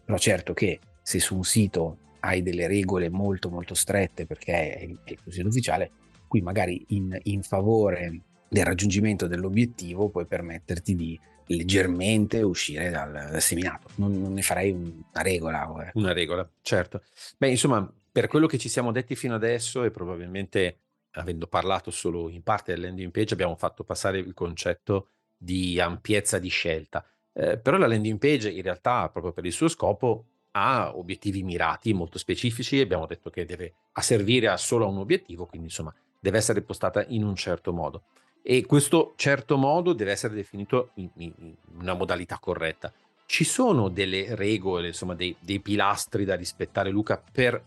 Però 0.03 0.17
certo 0.17 0.53
che 0.53 0.79
se 1.01 1.19
su 1.19 1.35
un 1.35 1.43
sito 1.43 1.97
hai 2.21 2.41
delle 2.41 2.67
regole 2.67 3.09
molto 3.09 3.49
molto 3.49 3.73
strette 3.73 4.25
perché 4.25 4.75
è 4.75 4.83
il, 4.83 5.19
consiglio 5.23 5.47
ufficiale, 5.47 5.91
qui 6.27 6.41
magari 6.41 6.83
in, 6.89 7.17
in 7.23 7.43
favore 7.43 8.21
del 8.47 8.65
raggiungimento 8.65 9.27
dell'obiettivo 9.27 10.09
puoi 10.09 10.25
permetterti 10.25 10.95
di 10.95 11.19
leggermente 11.47 12.41
uscire 12.41 12.89
dal, 12.89 13.11
dal 13.11 13.41
seminato. 13.41 13.89
Non, 13.95 14.21
non, 14.21 14.33
ne 14.33 14.41
farei 14.41 14.71
una 14.71 15.21
regola. 15.21 15.87
Eh. 15.87 15.91
Una 15.95 16.13
regola, 16.13 16.49
certo. 16.61 17.03
Beh, 17.37 17.49
insomma, 17.49 17.89
per 18.11 18.27
quello 18.27 18.47
che 18.47 18.57
ci 18.57 18.69
siamo 18.69 18.91
detti 18.91 19.15
fino 19.15 19.35
adesso 19.35 19.83
e 19.83 19.91
probabilmente 19.91 20.79
avendo 21.11 21.47
parlato 21.47 21.91
solo 21.91 22.29
in 22.29 22.41
parte 22.41 22.73
del 22.73 22.81
landing 22.81 23.11
page 23.11 23.33
abbiamo 23.33 23.55
fatto 23.55 23.83
passare 23.83 24.19
il 24.19 24.33
concetto 24.33 25.09
di 25.37 25.79
ampiezza 25.79 26.39
di 26.39 26.49
scelta. 26.49 27.05
Eh, 27.33 27.57
però 27.57 27.77
la 27.77 27.87
landing 27.87 28.19
page 28.19 28.49
in 28.49 28.61
realtà, 28.61 29.09
proprio 29.09 29.33
per 29.33 29.45
il 29.45 29.53
suo 29.53 29.67
scopo, 29.67 30.25
ha 30.51 30.95
obiettivi 30.95 31.43
mirati 31.43 31.93
molto 31.93 32.17
specifici. 32.17 32.79
Abbiamo 32.79 33.05
detto 33.05 33.29
che 33.29 33.45
deve 33.45 33.73
servire 34.01 34.55
solo 34.57 34.85
a 34.85 34.89
un 34.89 34.97
obiettivo, 34.97 35.45
quindi 35.45 35.67
insomma 35.67 35.93
deve 36.19 36.37
essere 36.37 36.61
postata 36.61 37.03
in 37.07 37.23
un 37.23 37.35
certo 37.35 37.73
modo. 37.73 38.03
E 38.43 38.65
questo 38.65 39.13
certo 39.17 39.57
modo 39.57 39.93
deve 39.93 40.11
essere 40.11 40.33
definito 40.33 40.91
in, 40.95 41.09
in, 41.17 41.33
in 41.37 41.55
una 41.79 41.93
modalità 41.93 42.39
corretta. 42.39 42.91
Ci 43.25 43.43
sono 43.43 43.87
delle 43.87 44.35
regole, 44.35 44.87
insomma, 44.87 45.13
dei, 45.13 45.35
dei 45.39 45.59
pilastri 45.59 46.25
da 46.25 46.35
rispettare, 46.35 46.89
Luca, 46.89 47.21
per 47.31 47.63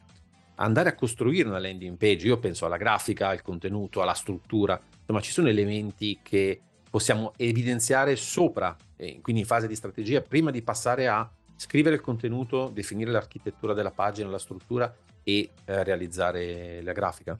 andare 0.56 0.90
a 0.90 0.94
costruire 0.94 1.48
una 1.48 1.60
landing 1.60 1.96
page. 1.96 2.26
Io 2.26 2.38
penso 2.38 2.66
alla 2.66 2.76
grafica, 2.76 3.28
al 3.28 3.40
contenuto, 3.40 4.02
alla 4.02 4.14
struttura, 4.14 4.78
insomma, 5.00 5.20
ci 5.20 5.30
sono 5.30 5.48
elementi 5.48 6.18
che 6.22 6.60
possiamo 6.90 7.32
evidenziare 7.36 8.14
sopra, 8.14 8.76
eh, 8.96 9.20
quindi 9.20 9.42
in 9.42 9.48
fase 9.48 9.66
di 9.66 9.74
strategia, 9.74 10.20
prima 10.20 10.50
di 10.50 10.62
passare 10.62 11.08
a 11.08 11.28
scrivere 11.56 11.96
il 11.96 12.00
contenuto, 12.00 12.68
definire 12.68 13.10
l'architettura 13.10 13.74
della 13.74 13.90
pagina, 13.90 14.28
la 14.28 14.38
struttura 14.38 14.94
e 15.22 15.50
eh, 15.64 15.82
realizzare 15.84 16.82
la 16.82 16.92
grafica? 16.92 17.38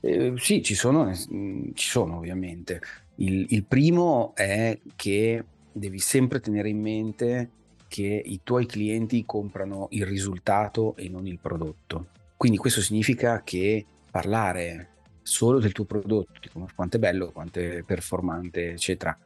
Eh, 0.00 0.34
sì, 0.36 0.62
ci 0.62 0.74
sono, 0.74 1.12
mm, 1.32 1.70
ci 1.74 1.88
sono 1.88 2.16
ovviamente. 2.16 2.80
Il, 3.16 3.46
il 3.50 3.64
primo 3.64 4.32
è 4.34 4.78
che 4.96 5.44
devi 5.70 5.98
sempre 5.98 6.40
tenere 6.40 6.68
in 6.68 6.80
mente 6.80 7.50
che 7.88 8.22
i 8.24 8.40
tuoi 8.42 8.66
clienti 8.66 9.24
comprano 9.24 9.88
il 9.90 10.06
risultato 10.06 10.96
e 10.96 11.08
non 11.08 11.26
il 11.26 11.38
prodotto. 11.38 12.06
Quindi 12.36 12.58
questo 12.58 12.80
significa 12.80 13.42
che 13.44 13.84
parlare 14.10 14.88
solo 15.22 15.58
del 15.60 15.72
tuo 15.72 15.84
prodotto, 15.84 16.40
di 16.40 16.48
quanto 16.74 16.96
è 16.96 16.98
bello, 16.98 17.30
quanto 17.30 17.60
è 17.60 17.82
performante, 17.82 18.72
eccetera, 18.72 19.16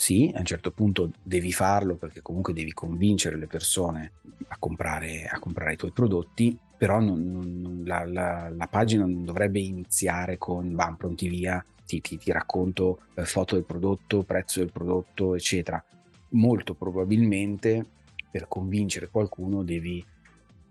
sì, 0.00 0.32
a 0.34 0.38
un 0.38 0.46
certo 0.46 0.70
punto 0.70 1.10
devi 1.22 1.52
farlo 1.52 1.94
perché 1.94 2.22
comunque 2.22 2.54
devi 2.54 2.72
convincere 2.72 3.36
le 3.36 3.46
persone 3.46 4.12
a 4.48 4.56
comprare, 4.58 5.26
a 5.26 5.38
comprare 5.38 5.74
i 5.74 5.76
tuoi 5.76 5.90
prodotti, 5.90 6.58
però 6.74 7.00
non, 7.00 7.60
non, 7.60 7.82
la, 7.84 8.06
la, 8.06 8.48
la, 8.48 8.66
pagina 8.66 9.04
non 9.04 9.26
dovrebbe 9.26 9.60
iniziare 9.60 10.38
con 10.38 10.74
bam, 10.74 10.96
pronti 10.96 11.28
via, 11.28 11.62
ti, 11.84 12.00
ti, 12.00 12.16
ti 12.16 12.32
racconto 12.32 13.02
eh, 13.14 13.26
foto 13.26 13.56
del 13.56 13.66
prodotto, 13.66 14.22
prezzo 14.22 14.60
del 14.60 14.72
prodotto, 14.72 15.34
eccetera. 15.34 15.84
Molto 16.30 16.72
probabilmente 16.72 17.84
per 18.30 18.48
convincere 18.48 19.10
qualcuno 19.10 19.62
devi, 19.62 20.02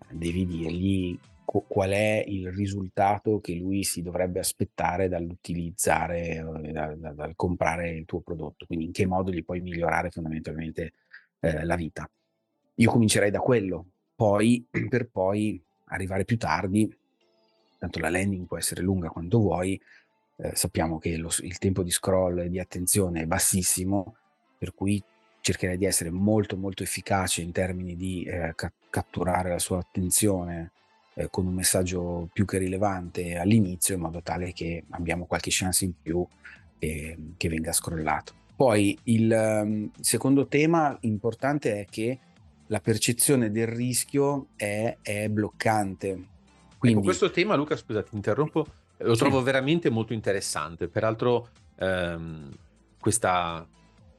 devi 0.09 0.47
dirgli 0.47 1.19
qual 1.51 1.89
è 1.89 2.23
il 2.27 2.51
risultato 2.51 3.39
che 3.39 3.55
lui 3.55 3.83
si 3.83 4.03
dovrebbe 4.03 4.39
aspettare 4.39 5.09
dall'utilizzare, 5.09 6.35
eh, 6.35 6.71
dal, 6.71 6.97
dal, 6.97 7.33
comprare 7.35 7.89
il 7.89 8.05
tuo 8.05 8.19
prodotto, 8.19 8.67
quindi 8.67 8.85
in 8.85 8.91
che 8.91 9.07
modo 9.07 9.31
gli 9.31 9.43
puoi 9.43 9.59
migliorare 9.59 10.11
fondamentalmente 10.11 10.93
eh, 11.39 11.65
la 11.65 11.75
vita. 11.75 12.07
Io 12.75 12.91
comincerei 12.91 13.31
da 13.31 13.39
quello, 13.39 13.85
poi 14.15 14.63
per 14.89 15.09
poi 15.09 15.59
arrivare 15.85 16.23
più 16.23 16.37
tardi, 16.37 16.95
tanto 17.79 17.99
la 17.99 18.09
landing 18.09 18.45
può 18.45 18.57
essere 18.57 18.81
lunga 18.81 19.09
quanto 19.09 19.39
vuoi, 19.39 19.79
eh, 20.35 20.55
sappiamo 20.55 20.99
che 20.99 21.17
lo, 21.17 21.31
il 21.41 21.57
tempo 21.57 21.81
di 21.81 21.89
scroll 21.89 22.39
e 22.39 22.49
di 22.49 22.59
attenzione 22.59 23.21
è 23.21 23.25
bassissimo, 23.25 24.15
per 24.55 24.75
cui 24.75 25.01
cercherei 25.41 25.77
di 25.77 25.85
essere 25.85 26.11
molto 26.11 26.57
molto 26.57 26.83
efficace 26.83 27.41
in 27.41 27.51
termini 27.51 27.95
di 27.95 28.23
eh, 28.23 28.53
ca- 28.55 28.71
catturare 28.89 29.49
la 29.49 29.59
sua 29.59 29.79
attenzione 29.79 30.73
eh, 31.13 31.29
con 31.29 31.45
un 31.45 31.53
messaggio 31.53 32.29
più 32.31 32.45
che 32.45 32.57
rilevante 32.57 33.37
all'inizio 33.37 33.95
in 33.95 34.01
modo 34.01 34.21
tale 34.21 34.53
che 34.53 34.83
abbiamo 34.91 35.25
qualche 35.25 35.49
chance 35.51 35.85
in 35.85 35.93
più 36.01 36.25
eh, 36.79 37.17
che 37.37 37.49
venga 37.49 37.71
scrollato. 37.71 38.33
Poi 38.55 38.97
il 39.03 39.31
um, 39.31 39.89
secondo 40.01 40.47
tema 40.47 40.97
importante 41.01 41.79
è 41.79 41.85
che 41.89 42.19
la 42.67 42.79
percezione 42.79 43.51
del 43.51 43.67
rischio 43.67 44.47
è, 44.55 44.97
è 45.01 45.29
bloccante. 45.29 46.09
Ecco, 46.09 46.27
Quindi... 46.77 46.97
Ecco, 46.97 47.07
questo 47.07 47.31
tema, 47.31 47.55
Luca, 47.55 47.75
scusa, 47.75 48.03
ti 48.03 48.15
interrompo, 48.15 48.65
lo 48.97 49.13
sì. 49.13 49.19
trovo 49.19 49.41
veramente 49.41 49.89
molto 49.89 50.13
interessante. 50.13 50.87
Peraltro, 50.87 51.49
ehm, 51.77 52.49
questa 52.99 53.65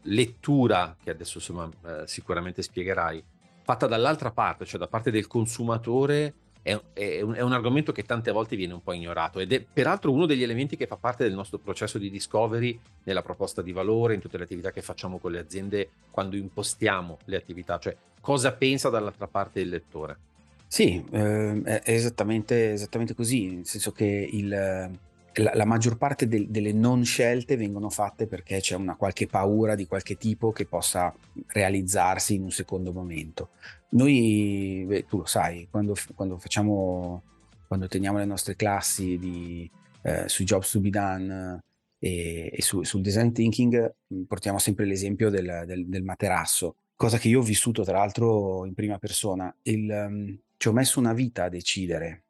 lettura, 0.02 0.96
che 1.02 1.10
adesso 1.10 1.38
insomma, 1.38 1.68
eh, 1.84 2.06
sicuramente 2.06 2.62
spiegherai, 2.62 3.22
fatta 3.62 3.86
dall'altra 3.86 4.30
parte, 4.30 4.64
cioè 4.64 4.80
da 4.80 4.88
parte 4.88 5.10
del 5.10 5.26
consumatore, 5.26 6.34
è, 6.62 6.78
è, 6.92 7.20
un, 7.22 7.34
è, 7.34 7.40
un, 7.40 7.52
argomento 7.52 7.92
che 7.92 8.02
tante 8.02 8.30
volte 8.30 8.56
viene 8.56 8.74
un 8.74 8.82
po' 8.82 8.92
ignorato 8.92 9.38
ed 9.40 9.52
è 9.52 9.60
peraltro 9.60 10.12
uno 10.12 10.26
degli 10.26 10.42
elementi 10.42 10.76
che 10.76 10.86
fa 10.86 10.96
parte 10.96 11.24
del 11.24 11.32
nostro 11.32 11.58
processo 11.58 11.98
di 11.98 12.10
discovery 12.10 12.78
nella 13.04 13.22
proposta 13.22 13.62
di 13.62 13.72
valore, 13.72 14.14
in 14.14 14.20
tutte 14.20 14.36
le 14.36 14.44
attività 14.44 14.70
che 14.70 14.82
facciamo 14.82 15.18
con 15.18 15.32
le 15.32 15.38
aziende 15.38 15.90
quando 16.10 16.36
impostiamo 16.36 17.18
le 17.24 17.36
attività, 17.36 17.78
cioè 17.78 17.96
cosa 18.20 18.52
pensa 18.52 18.90
dall'altra 18.90 19.26
parte 19.26 19.60
il 19.60 19.68
lettore. 19.68 20.18
Sì, 20.66 21.04
eh, 21.10 21.62
è 21.62 21.82
esattamente, 21.90 22.72
esattamente, 22.72 23.14
così, 23.14 23.56
nel 23.56 23.66
senso 23.66 23.90
che 23.90 24.28
il, 24.30 24.90
la, 25.34 25.52
la, 25.54 25.64
maggior 25.64 25.96
parte 25.96 26.26
del, 26.26 26.48
delle 26.48 26.72
non 26.72 27.04
scelte 27.04 27.56
vengono 27.56 27.88
fatte 27.90 28.26
perché 28.26 28.60
c'è 28.60 28.74
una 28.74 28.96
qualche 28.96 29.26
paura 29.26 29.74
di 29.74 29.86
qualche 29.86 30.16
tipo 30.16 30.52
che 30.52 30.66
possa 30.66 31.14
realizzarsi 31.48 32.34
in 32.34 32.42
un 32.42 32.50
secondo 32.50 32.92
momento. 32.92 33.50
Noi, 33.90 34.84
beh, 34.86 35.06
tu 35.06 35.18
lo 35.18 35.26
sai, 35.26 35.68
quando, 35.70 35.94
quando, 36.14 36.38
facciamo, 36.38 37.22
quando 37.66 37.86
teniamo 37.88 38.18
le 38.18 38.24
nostre 38.24 38.56
classi 38.56 39.18
di, 39.18 39.70
eh, 40.02 40.28
sui 40.28 40.44
jobs 40.44 40.70
to 40.70 40.80
be 40.80 40.90
done 40.90 41.62
e, 41.98 42.50
e 42.52 42.62
su, 42.62 42.82
sul 42.82 43.02
design 43.02 43.30
thinking, 43.30 43.94
mm, 44.14 44.22
portiamo 44.22 44.58
sempre 44.58 44.84
l'esempio 44.84 45.30
del, 45.30 45.64
del, 45.66 45.86
del, 45.86 46.02
materasso, 46.02 46.76
cosa 46.96 47.18
che 47.18 47.28
io 47.28 47.40
ho 47.40 47.42
vissuto 47.42 47.82
tra 47.84 47.98
l'altro 47.98 48.64
in 48.64 48.74
prima 48.74 48.98
persona. 48.98 49.54
Il, 49.62 49.88
um, 49.90 50.38
ci 50.56 50.68
ho 50.68 50.72
messo 50.72 50.98
una 50.98 51.12
vita 51.12 51.44
a 51.44 51.48
decidere 51.48 52.22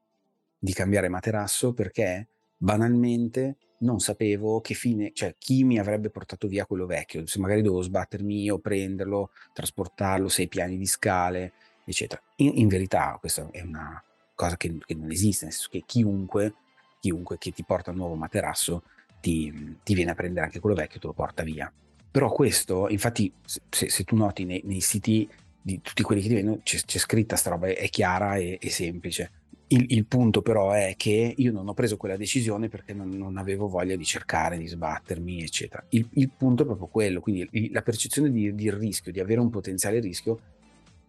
di 0.58 0.72
cambiare 0.72 1.08
materasso 1.08 1.72
perché 1.72 2.28
banalmente 2.62 3.56
non 3.78 4.00
sapevo 4.00 4.60
che 4.60 4.74
fine, 4.74 5.12
cioè 5.14 5.34
chi 5.38 5.64
mi 5.64 5.78
avrebbe 5.78 6.10
portato 6.10 6.46
via 6.46 6.66
quello 6.66 6.84
vecchio, 6.84 7.26
se 7.26 7.38
magari 7.38 7.62
dovevo 7.62 7.80
sbattermi 7.80 8.42
io, 8.42 8.58
prenderlo, 8.58 9.30
trasportarlo, 9.54 10.28
sei 10.28 10.48
piani 10.48 10.76
di 10.76 10.84
scale, 10.84 11.52
eccetera. 11.84 12.20
In, 12.36 12.52
in 12.56 12.68
verità 12.68 13.16
questa 13.18 13.48
è 13.50 13.62
una 13.62 14.02
cosa 14.34 14.58
che, 14.58 14.76
che, 14.84 14.94
non 14.94 15.10
esiste, 15.10 15.46
nel 15.46 15.54
senso 15.54 15.70
che 15.70 15.84
chiunque, 15.86 16.54
chiunque 17.00 17.38
che 17.38 17.52
ti 17.52 17.64
porta 17.64 17.90
un 17.90 17.96
nuovo 17.96 18.16
materasso 18.16 18.82
ti, 19.20 19.78
ti, 19.82 19.94
viene 19.94 20.10
a 20.10 20.14
prendere 20.14 20.44
anche 20.44 20.60
quello 20.60 20.76
vecchio 20.76 20.96
e 20.96 21.00
te 21.00 21.06
lo 21.06 21.14
porta 21.14 21.42
via. 21.42 21.72
Però 22.10 22.30
questo, 22.30 22.88
infatti, 22.88 23.32
se, 23.44 23.88
se 23.88 24.04
tu 24.04 24.14
noti 24.14 24.44
nei, 24.44 24.60
nei, 24.64 24.80
siti 24.80 25.26
di 25.62 25.80
tutti 25.80 26.02
quelli 26.02 26.20
che 26.20 26.28
ti 26.28 26.34
vendono, 26.34 26.60
c'è, 26.62 26.78
c'è 26.80 26.98
scritta 26.98 27.36
sta 27.36 27.50
roba, 27.50 27.68
è 27.68 27.88
chiara 27.88 28.36
e, 28.36 28.58
e 28.60 28.68
semplice 28.68 29.39
il, 29.72 29.86
il, 29.88 30.04
punto 30.06 30.42
però 30.42 30.72
è 30.72 30.94
che 30.96 31.34
io 31.36 31.52
non 31.52 31.68
ho 31.68 31.74
preso 31.74 31.96
quella 31.96 32.16
decisione 32.16 32.68
perché 32.68 32.92
non, 32.92 33.08
non 33.10 33.36
avevo 33.36 33.68
voglia 33.68 33.94
di 33.94 34.04
cercare 34.04 34.58
di 34.58 34.66
sbattermi, 34.66 35.42
eccetera. 35.42 35.84
Il, 35.90 36.08
il 36.14 36.30
punto 36.30 36.62
è 36.62 36.66
proprio 36.66 36.88
quello, 36.88 37.20
quindi 37.20 37.46
il, 37.52 37.70
la 37.72 37.82
percezione 37.82 38.30
di, 38.30 38.54
di, 38.54 38.70
rischio, 38.70 39.12
di 39.12 39.20
avere 39.20 39.40
un 39.40 39.48
potenziale 39.48 40.00
rischio, 40.00 40.40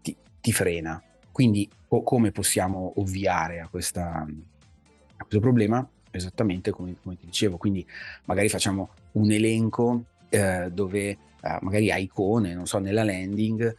ti, 0.02 0.16
ti 0.40 0.52
frena. 0.52 1.02
Quindi 1.32 1.68
o, 1.88 2.04
come 2.04 2.32
possiamo 2.32 2.94
ovviare 2.98 3.62
a, 3.62 3.68
questa, 3.68 4.26
a, 4.26 5.24
questo 5.24 5.40
problema? 5.40 5.88
Esattamente 6.12 6.70
come, 6.70 6.96
come, 7.02 7.18
ti 7.18 7.26
dicevo, 7.26 7.58
quindi 7.58 7.86
magari 8.26 8.48
facciamo 8.48 8.90
un 9.14 9.32
elenco 9.32 10.04
eh, 10.30 10.70
dove 10.72 11.10
eh, 11.10 11.18
magari 11.62 11.90
hai 11.90 12.04
icone, 12.04 12.54
non 12.54 12.68
so, 12.68 12.78
nella 12.78 13.04
landing 13.04 13.76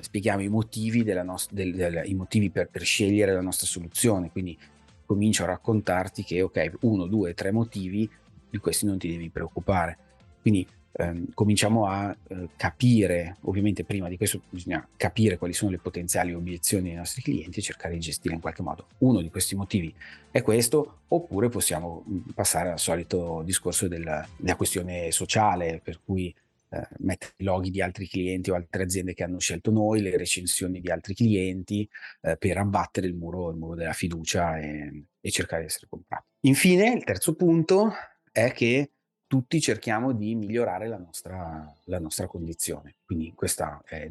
spieghiamo 0.00 0.42
i 0.42 0.48
motivi, 0.48 1.04
nost- 1.04 1.52
del, 1.52 1.74
del, 1.74 2.02
i 2.04 2.14
motivi 2.14 2.50
per, 2.50 2.68
per, 2.68 2.82
scegliere 2.82 3.32
la 3.32 3.40
nostra 3.40 3.66
soluzione. 3.66 4.30
Quindi 4.30 4.56
comincio 5.04 5.44
a 5.44 5.46
raccontarti 5.46 6.24
che, 6.24 6.42
ok, 6.42 6.72
uno, 6.80 7.06
due, 7.06 7.34
tre 7.34 7.50
motivi, 7.52 8.08
di 8.48 8.58
questi 8.58 8.86
non 8.86 8.98
ti 8.98 9.08
devi 9.08 9.30
preoccupare. 9.30 9.98
Quindi 10.40 10.66
ehm, 10.92 11.32
cominciamo 11.34 11.86
a 11.86 12.14
eh, 12.28 12.48
capire, 12.56 13.36
ovviamente 13.42 13.84
prima 13.84 14.08
di 14.08 14.16
questo 14.16 14.42
bisogna 14.48 14.86
capire 14.96 15.38
quali 15.38 15.52
sono 15.52 15.70
le 15.70 15.78
potenziali 15.78 16.32
obiezioni 16.32 16.88
dei 16.88 16.94
nostri 16.94 17.22
clienti 17.22 17.58
e 17.58 17.62
cercare 17.62 17.94
di 17.94 18.00
gestire 18.00 18.34
in 18.34 18.40
qualche 18.40 18.62
modo. 18.62 18.86
Uno 18.98 19.20
di 19.20 19.30
questi 19.30 19.54
motivi 19.54 19.94
è 20.30 20.42
questo, 20.42 21.00
oppure 21.08 21.48
possiamo 21.48 22.04
mm, 22.08 22.18
passare 22.34 22.70
al 22.70 22.78
solito 22.78 23.42
discorso 23.44 23.88
del, 23.88 24.24
della 24.36 24.56
questione 24.56 25.10
sociale, 25.10 25.80
per 25.82 26.00
cui 26.04 26.34
eh, 26.76 26.88
mettere 26.98 27.32
i 27.38 27.44
loghi 27.44 27.70
di 27.70 27.80
altri 27.80 28.08
clienti 28.08 28.50
o 28.50 28.54
altre 28.54 28.82
aziende 28.82 29.14
che 29.14 29.24
hanno 29.24 29.38
scelto 29.38 29.70
noi, 29.70 30.00
le 30.00 30.16
recensioni 30.16 30.80
di 30.80 30.90
altri 30.90 31.14
clienti 31.14 31.88
eh, 32.22 32.36
per 32.36 32.58
abbattere 32.58 33.06
il 33.06 33.14
muro, 33.14 33.50
il 33.50 33.56
muro 33.56 33.74
della 33.74 33.92
fiducia 33.92 34.58
e, 34.58 35.04
e, 35.20 35.30
cercare 35.30 35.62
di 35.62 35.68
essere 35.68 35.86
comprati. 35.88 36.26
Infine, 36.40 36.92
il 36.92 37.04
terzo 37.04 37.34
punto 37.34 37.92
è 38.30 38.52
che 38.52 38.90
tutti 39.26 39.60
cerchiamo 39.60 40.12
di 40.12 40.34
migliorare 40.34 40.88
la 40.88 40.98
nostra, 40.98 41.74
la 41.84 41.98
nostra 41.98 42.26
condizione. 42.26 42.96
Quindi 43.04 43.32
questo 43.34 43.82
è 43.86 44.08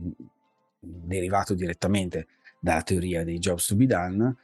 derivato 0.79 1.53
direttamente 1.53 2.27
dalla 2.59 2.83
teoria 2.83 3.23
dei 3.23 3.39
jobs 3.39 3.67
to 3.67 3.75
be 3.75 3.85
done, 3.85 4.35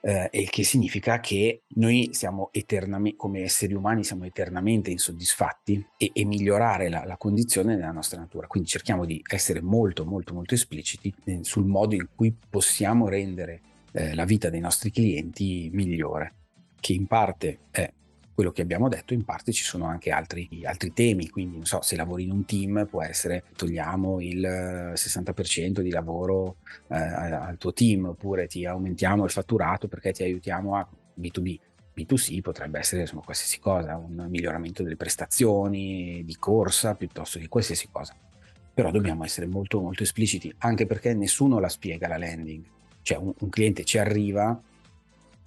eh, 0.00 0.28
e 0.30 0.46
che 0.50 0.64
significa 0.64 1.20
che 1.20 1.62
noi 1.74 2.10
siamo 2.12 2.48
eternamente, 2.52 3.16
come 3.16 3.42
esseri 3.42 3.74
umani, 3.74 4.04
siamo 4.04 4.24
eternamente 4.24 4.90
insoddisfatti 4.90 5.84
e, 5.96 6.10
e 6.12 6.24
migliorare 6.24 6.88
la, 6.88 7.04
la, 7.04 7.16
condizione 7.16 7.76
della 7.76 7.92
nostra 7.92 8.18
natura. 8.18 8.46
Quindi 8.46 8.68
cerchiamo 8.68 9.04
di 9.04 9.22
essere 9.28 9.60
molto, 9.60 10.04
molto, 10.04 10.34
molto 10.34 10.54
espliciti 10.54 11.12
eh, 11.24 11.40
sul 11.42 11.66
modo 11.66 11.94
in 11.94 12.08
cui 12.14 12.34
possiamo 12.48 13.08
rendere 13.08 13.60
eh, 13.92 14.14
la 14.14 14.24
vita 14.24 14.48
dei 14.50 14.60
nostri 14.60 14.90
clienti 14.90 15.70
migliore, 15.72 16.34
che 16.80 16.92
in 16.92 17.06
parte 17.06 17.58
è 17.70 17.92
quello 18.40 18.54
che 18.54 18.62
abbiamo 18.62 18.88
detto, 18.88 19.12
in 19.12 19.22
parte 19.22 19.52
ci 19.52 19.62
sono 19.64 19.84
anche 19.84 20.10
altri, 20.10 20.48
altri 20.64 20.94
temi, 20.94 21.28
quindi 21.28 21.56
non 21.56 21.66
so, 21.66 21.82
se 21.82 21.94
lavori 21.94 22.22
in 22.22 22.32
un 22.32 22.46
team 22.46 22.86
può 22.88 23.02
essere 23.02 23.44
togliamo 23.54 24.18
il 24.22 24.92
60% 24.94 25.80
di 25.80 25.90
lavoro 25.90 26.56
eh, 26.88 26.96
al 26.96 27.58
tuo 27.58 27.74
team 27.74 28.06
oppure 28.06 28.46
ti 28.46 28.64
aumentiamo 28.64 29.24
il 29.24 29.30
fatturato 29.30 29.88
perché 29.88 30.12
ti 30.12 30.22
aiutiamo 30.22 30.74
a 30.74 30.88
B2B. 31.20 31.58
B2C 31.94 32.40
potrebbe 32.40 32.78
essere 32.78 33.02
insomma, 33.02 33.20
qualsiasi 33.20 33.58
cosa, 33.58 33.98
un 33.98 34.26
miglioramento 34.30 34.82
delle 34.82 34.96
prestazioni 34.96 36.22
di 36.24 36.36
corsa 36.36 36.94
piuttosto 36.94 37.38
che 37.38 37.48
qualsiasi 37.48 37.90
cosa. 37.92 38.16
Però 38.72 38.90
dobbiamo 38.90 39.22
essere 39.22 39.44
molto 39.44 39.82
molto 39.82 40.02
espliciti, 40.02 40.50
anche 40.60 40.86
perché 40.86 41.12
nessuno 41.12 41.58
la 41.58 41.68
spiega 41.68 42.08
la 42.08 42.16
landing. 42.16 42.64
Cioè 43.02 43.18
un, 43.18 43.34
un 43.38 43.50
cliente 43.50 43.84
ci 43.84 43.98
arriva 43.98 44.58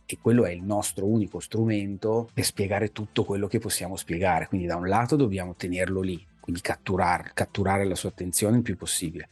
e 0.05 0.17
quello 0.21 0.45
è 0.45 0.51
il 0.51 0.63
nostro 0.63 1.05
unico 1.05 1.39
strumento 1.39 2.29
per 2.33 2.43
spiegare 2.43 2.91
tutto 2.91 3.23
quello 3.23 3.47
che 3.47 3.59
possiamo 3.59 3.95
spiegare. 3.95 4.47
Quindi 4.47 4.67
da 4.67 4.75
un 4.75 4.87
lato 4.87 5.15
dobbiamo 5.15 5.55
tenerlo 5.55 6.01
lì, 6.01 6.25
quindi 6.39 6.61
catturare, 6.61 7.31
catturare 7.33 7.85
la 7.85 7.95
sua 7.95 8.09
attenzione 8.09 8.57
il 8.57 8.63
più 8.63 8.77
possibile. 8.77 9.29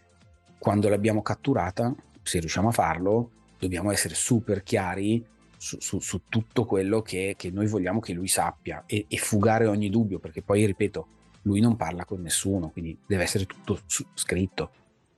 Quando 0.58 0.90
l'abbiamo 0.90 1.22
catturata, 1.22 1.94
se 2.24 2.40
riusciamo 2.40 2.70
a 2.70 2.72
farlo, 2.72 3.32
dobbiamo 3.60 3.92
essere 3.92 4.16
super 4.16 4.64
chiari 4.64 5.24
su, 5.58 5.78
su, 5.80 6.00
su 6.00 6.22
tutto 6.28 6.66
quello 6.66 7.02
che, 7.02 7.36
che, 7.38 7.52
noi 7.52 7.68
vogliamo 7.68 8.00
che 8.00 8.14
lui 8.14 8.28
sappia 8.28 8.84
e, 8.88 9.06
e, 9.08 9.18
fugare 9.18 9.68
ogni 9.68 9.90
dubbio, 9.90 10.20
perché 10.20 10.42
poi, 10.42 10.66
ripeto, 10.66 11.08
lui 11.44 11.60
non 11.60 11.76
parla 11.76 12.06
con 12.06 12.22
nessuno, 12.22 12.70
quindi 12.70 12.98
deve 13.06 13.24
essere 13.24 13.46
tutto 13.46 13.80
scritto 14.14 14.72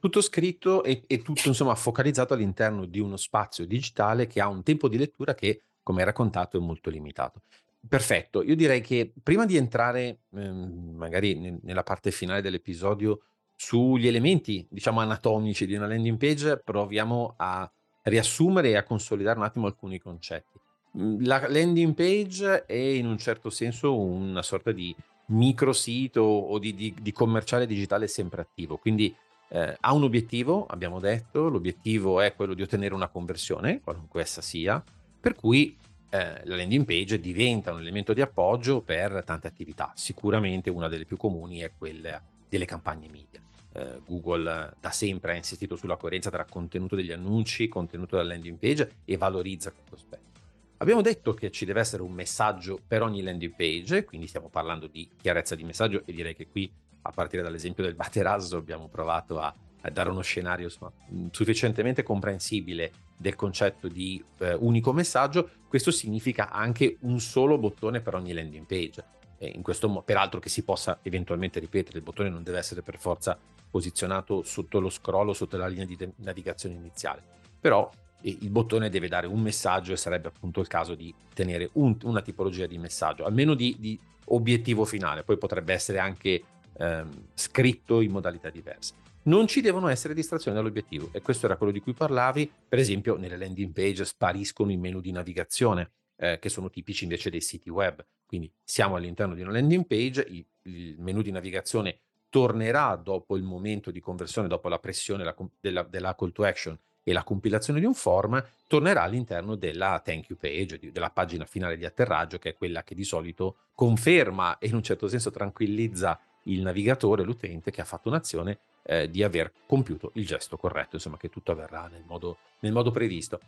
tutto 0.03 0.19
scritto 0.19 0.83
e, 0.83 1.03
e, 1.07 1.21
tutto 1.21 1.47
insomma 1.47 1.75
focalizzato 1.75 2.33
all'interno 2.33 2.83
di 2.83 2.99
uno 2.99 3.15
spazio 3.15 3.65
digitale 3.65 4.27
che 4.27 4.41
ha 4.41 4.49
un 4.49 4.61
tempo 4.61 4.89
di 4.89 4.97
lettura 4.97 5.33
che, 5.33 5.61
come 5.81 6.03
raccontato, 6.03 6.57
è 6.57 6.59
molto 6.59 6.89
limitato. 6.89 7.43
Perfetto, 7.87 8.43
io 8.43 8.53
direi 8.57 8.81
che 8.81 9.13
prima 9.23 9.45
di 9.45 9.55
entrare 9.55 10.23
ehm, 10.35 10.95
magari 10.97 11.39
ne, 11.39 11.57
nella 11.61 11.83
parte 11.83 12.11
finale 12.11 12.41
dell'episodio 12.41 13.21
sugli 13.55 14.05
elementi, 14.05 14.67
diciamo, 14.69 14.99
anatomici 14.99 15.65
di 15.65 15.75
una 15.75 15.87
landing 15.87 16.17
page, 16.17 16.57
proviamo 16.57 17.35
a 17.37 17.71
riassumere 18.01 18.71
e 18.71 18.75
a 18.75 18.83
consolidare 18.83 19.39
un 19.39 19.45
attimo 19.45 19.67
alcuni 19.67 19.99
concetti. 19.99 20.59
Mhmm, 20.91 21.25
la 21.25 21.47
landing 21.47 21.93
page 21.93 22.65
è 22.65 22.73
in 22.73 23.05
un 23.05 23.17
certo 23.17 23.49
senso 23.49 23.97
una 23.97 24.41
sorta 24.41 24.73
di 24.73 24.93
microsito 25.27 26.19
o 26.23 26.59
di, 26.59 26.75
di, 26.75 26.93
di 26.99 27.11
commerciale 27.13 27.65
digitale 27.65 28.09
sempre 28.09 28.41
attivo, 28.41 28.75
quindi 28.75 29.15
eh, 29.49 29.77
ha 29.79 29.93
un 29.93 30.03
obiettivo, 30.03 30.65
abbiamo 30.65 30.99
detto, 30.99 31.49
l'obiettivo 31.49 32.21
è 32.21 32.33
quello 32.35 32.53
di 32.53 32.61
ottenere 32.61 32.93
una 32.93 33.07
conversione, 33.07 33.81
qualunque 33.81 34.21
essa 34.21 34.41
sia, 34.41 34.83
per 35.19 35.35
cui 35.35 35.77
eh, 36.09 36.45
la 36.45 36.55
landing 36.55 36.85
page 36.85 37.19
diventa 37.19 37.71
un 37.71 37.79
elemento 37.79 38.13
di 38.13 38.21
appoggio 38.21 38.81
per 38.81 39.23
tante 39.25 39.47
attività. 39.47 39.91
Sicuramente 39.95 40.69
una 40.69 40.87
delle 40.87 41.05
più 41.05 41.17
comuni 41.17 41.59
è 41.59 41.71
quella 41.77 42.21
delle 42.47 42.65
campagne 42.65 43.09
media. 43.09 43.41
Eh, 43.73 44.01
Google 44.05 44.75
da 44.79 44.91
sempre 44.91 45.31
ha 45.31 45.35
insistito 45.35 45.75
sulla 45.75 45.95
coerenza 45.95 46.29
tra 46.29 46.45
contenuto 46.45 46.95
degli 46.95 47.11
annunci, 47.11 47.67
contenuto 47.67 48.15
della 48.15 48.29
landing 48.29 48.57
page 48.57 48.91
e 49.05 49.17
valorizza 49.17 49.71
questo 49.71 49.95
aspetto. 49.95 50.39
Abbiamo 50.77 51.01
detto 51.01 51.33
che 51.33 51.49
ci 51.49 51.65
deve 51.65 51.79
essere 51.79 52.03
un 52.03 52.11
messaggio 52.11 52.79
per 52.85 53.01
ogni 53.01 53.21
landing 53.21 53.55
page, 53.55 54.03
quindi 54.03 54.27
stiamo 54.27 54.49
parlando 54.49 54.85
di 54.85 55.09
chiarezza 55.19 55.55
di 55.55 55.63
messaggio 55.63 56.03
e 56.05 56.13
direi 56.13 56.35
che 56.35 56.47
qui 56.47 56.71
a 57.03 57.11
partire 57.11 57.43
dall'esempio 57.43 57.83
del 57.83 57.95
Baterasso 57.95 58.57
abbiamo 58.57 58.87
provato 58.87 59.39
a, 59.39 59.53
a 59.81 59.89
dare 59.89 60.09
uno 60.09 60.21
scenario 60.21 60.65
insomma, 60.65 60.91
sufficientemente 61.31 62.03
comprensibile 62.03 62.91
del 63.17 63.35
concetto 63.35 63.87
di 63.87 64.23
eh, 64.39 64.53
unico 64.53 64.91
messaggio, 64.91 65.49
questo 65.67 65.91
significa 65.91 66.49
anche 66.49 66.97
un 67.01 67.19
solo 67.19 67.57
bottone 67.57 68.01
per 68.01 68.15
ogni 68.15 68.33
landing 68.33 68.65
page. 68.65 69.03
E 69.37 69.51
in 69.55 69.61
questo 69.61 69.87
modo, 69.87 70.01
peraltro 70.01 70.39
che 70.39 70.49
si 70.49 70.63
possa 70.63 70.99
eventualmente 71.01 71.59
ripetere, 71.59 71.97
il 71.97 72.03
bottone 72.03 72.29
non 72.29 72.43
deve 72.43 72.57
essere 72.59 72.81
per 72.81 72.97
forza 72.99 73.37
posizionato 73.69 74.43
sotto 74.43 74.79
lo 74.79 74.89
scroll 74.89 75.29
o 75.29 75.33
sotto 75.33 75.57
la 75.57 75.67
linea 75.67 75.85
di 75.85 75.97
navigazione 76.17 76.75
iniziale, 76.75 77.21
però 77.59 77.89
il 78.21 78.49
bottone 78.49 78.89
deve 78.89 79.07
dare 79.07 79.27
un 79.27 79.41
messaggio 79.41 79.91
e 79.91 79.97
sarebbe 79.97 80.29
appunto 80.29 80.61
il 80.61 80.67
caso 80.67 80.95
di 80.95 81.13
tenere 81.33 81.69
un, 81.73 81.97
una 82.03 82.21
tipologia 82.21 82.65
di 82.67 82.77
messaggio, 82.77 83.25
almeno 83.25 83.53
di, 83.53 83.75
di 83.79 83.99
obiettivo 84.25 84.85
finale, 84.85 85.23
poi 85.23 85.37
potrebbe 85.37 85.73
essere 85.73 85.99
anche 85.99 86.41
ehm, 86.77 87.27
scritto 87.33 88.01
in 88.01 88.11
modalità 88.11 88.49
diverse. 88.49 88.93
Non 89.23 89.47
ci 89.47 89.61
devono 89.61 89.87
essere 89.87 90.13
distrazioni 90.13 90.57
dall'obiettivo 90.57 91.09
e 91.13 91.21
questo 91.21 91.45
era 91.45 91.55
quello 91.55 91.71
di 91.71 91.79
cui 91.79 91.93
parlavi, 91.93 92.51
per 92.67 92.79
esempio 92.79 93.15
nelle 93.15 93.37
landing 93.37 93.71
page 93.71 94.03
spariscono 94.03 94.71
i 94.71 94.77
menu 94.77 94.99
di 94.99 95.11
navigazione 95.11 95.91
eh, 96.17 96.39
che 96.39 96.49
sono 96.49 96.69
tipici 96.69 97.03
invece 97.03 97.29
dei 97.29 97.41
siti 97.41 97.69
web, 97.69 98.05
quindi 98.25 98.51
siamo 98.63 98.95
all'interno 98.95 99.33
di 99.33 99.41
una 99.41 99.51
landing 99.51 99.85
page, 99.85 100.25
il, 100.27 100.45
il 100.63 100.95
menu 100.99 101.21
di 101.21 101.31
navigazione 101.31 101.99
tornerà 102.29 102.95
dopo 102.95 103.37
il 103.37 103.43
momento 103.43 103.91
di 103.91 103.99
conversione, 103.99 104.47
dopo 104.47 104.67
la 104.67 104.79
pressione 104.79 105.23
la, 105.23 105.35
della, 105.59 105.83
della 105.83 106.15
call 106.15 106.31
to 106.31 106.43
action 106.43 106.77
e 107.03 107.13
la 107.13 107.23
compilazione 107.23 107.79
di 107.79 107.85
un 107.85 107.93
form, 107.93 108.43
tornerà 108.67 109.03
all'interno 109.03 109.55
della 109.55 110.01
thank 110.03 110.29
you 110.29 110.37
page, 110.37 110.79
della 110.91 111.11
pagina 111.11 111.45
finale 111.45 111.77
di 111.77 111.85
atterraggio, 111.85 112.39
che 112.39 112.49
è 112.49 112.55
quella 112.55 112.83
che 112.83 112.95
di 112.95 113.03
solito 113.03 113.57
conferma 113.75 114.57
e 114.57 114.67
in 114.67 114.75
un 114.75 114.81
certo 114.81 115.07
senso 115.07 115.29
tranquillizza 115.29 116.19
il 116.43 116.61
navigatore, 116.61 117.23
l'utente 117.23 117.71
che 117.71 117.81
ha 117.81 117.85
fatto 117.85 118.09
un'azione 118.09 118.59
eh, 118.83 119.09
di 119.09 119.23
aver 119.23 119.51
compiuto 119.65 120.11
il 120.15 120.25
gesto 120.25 120.57
corretto, 120.57 120.95
insomma 120.95 121.17
che 121.17 121.29
tutto 121.29 121.51
avverrà 121.51 121.87
nel 121.87 122.03
modo, 122.05 122.37
nel 122.59 122.71
modo 122.71 122.91
previsto. 122.91 123.39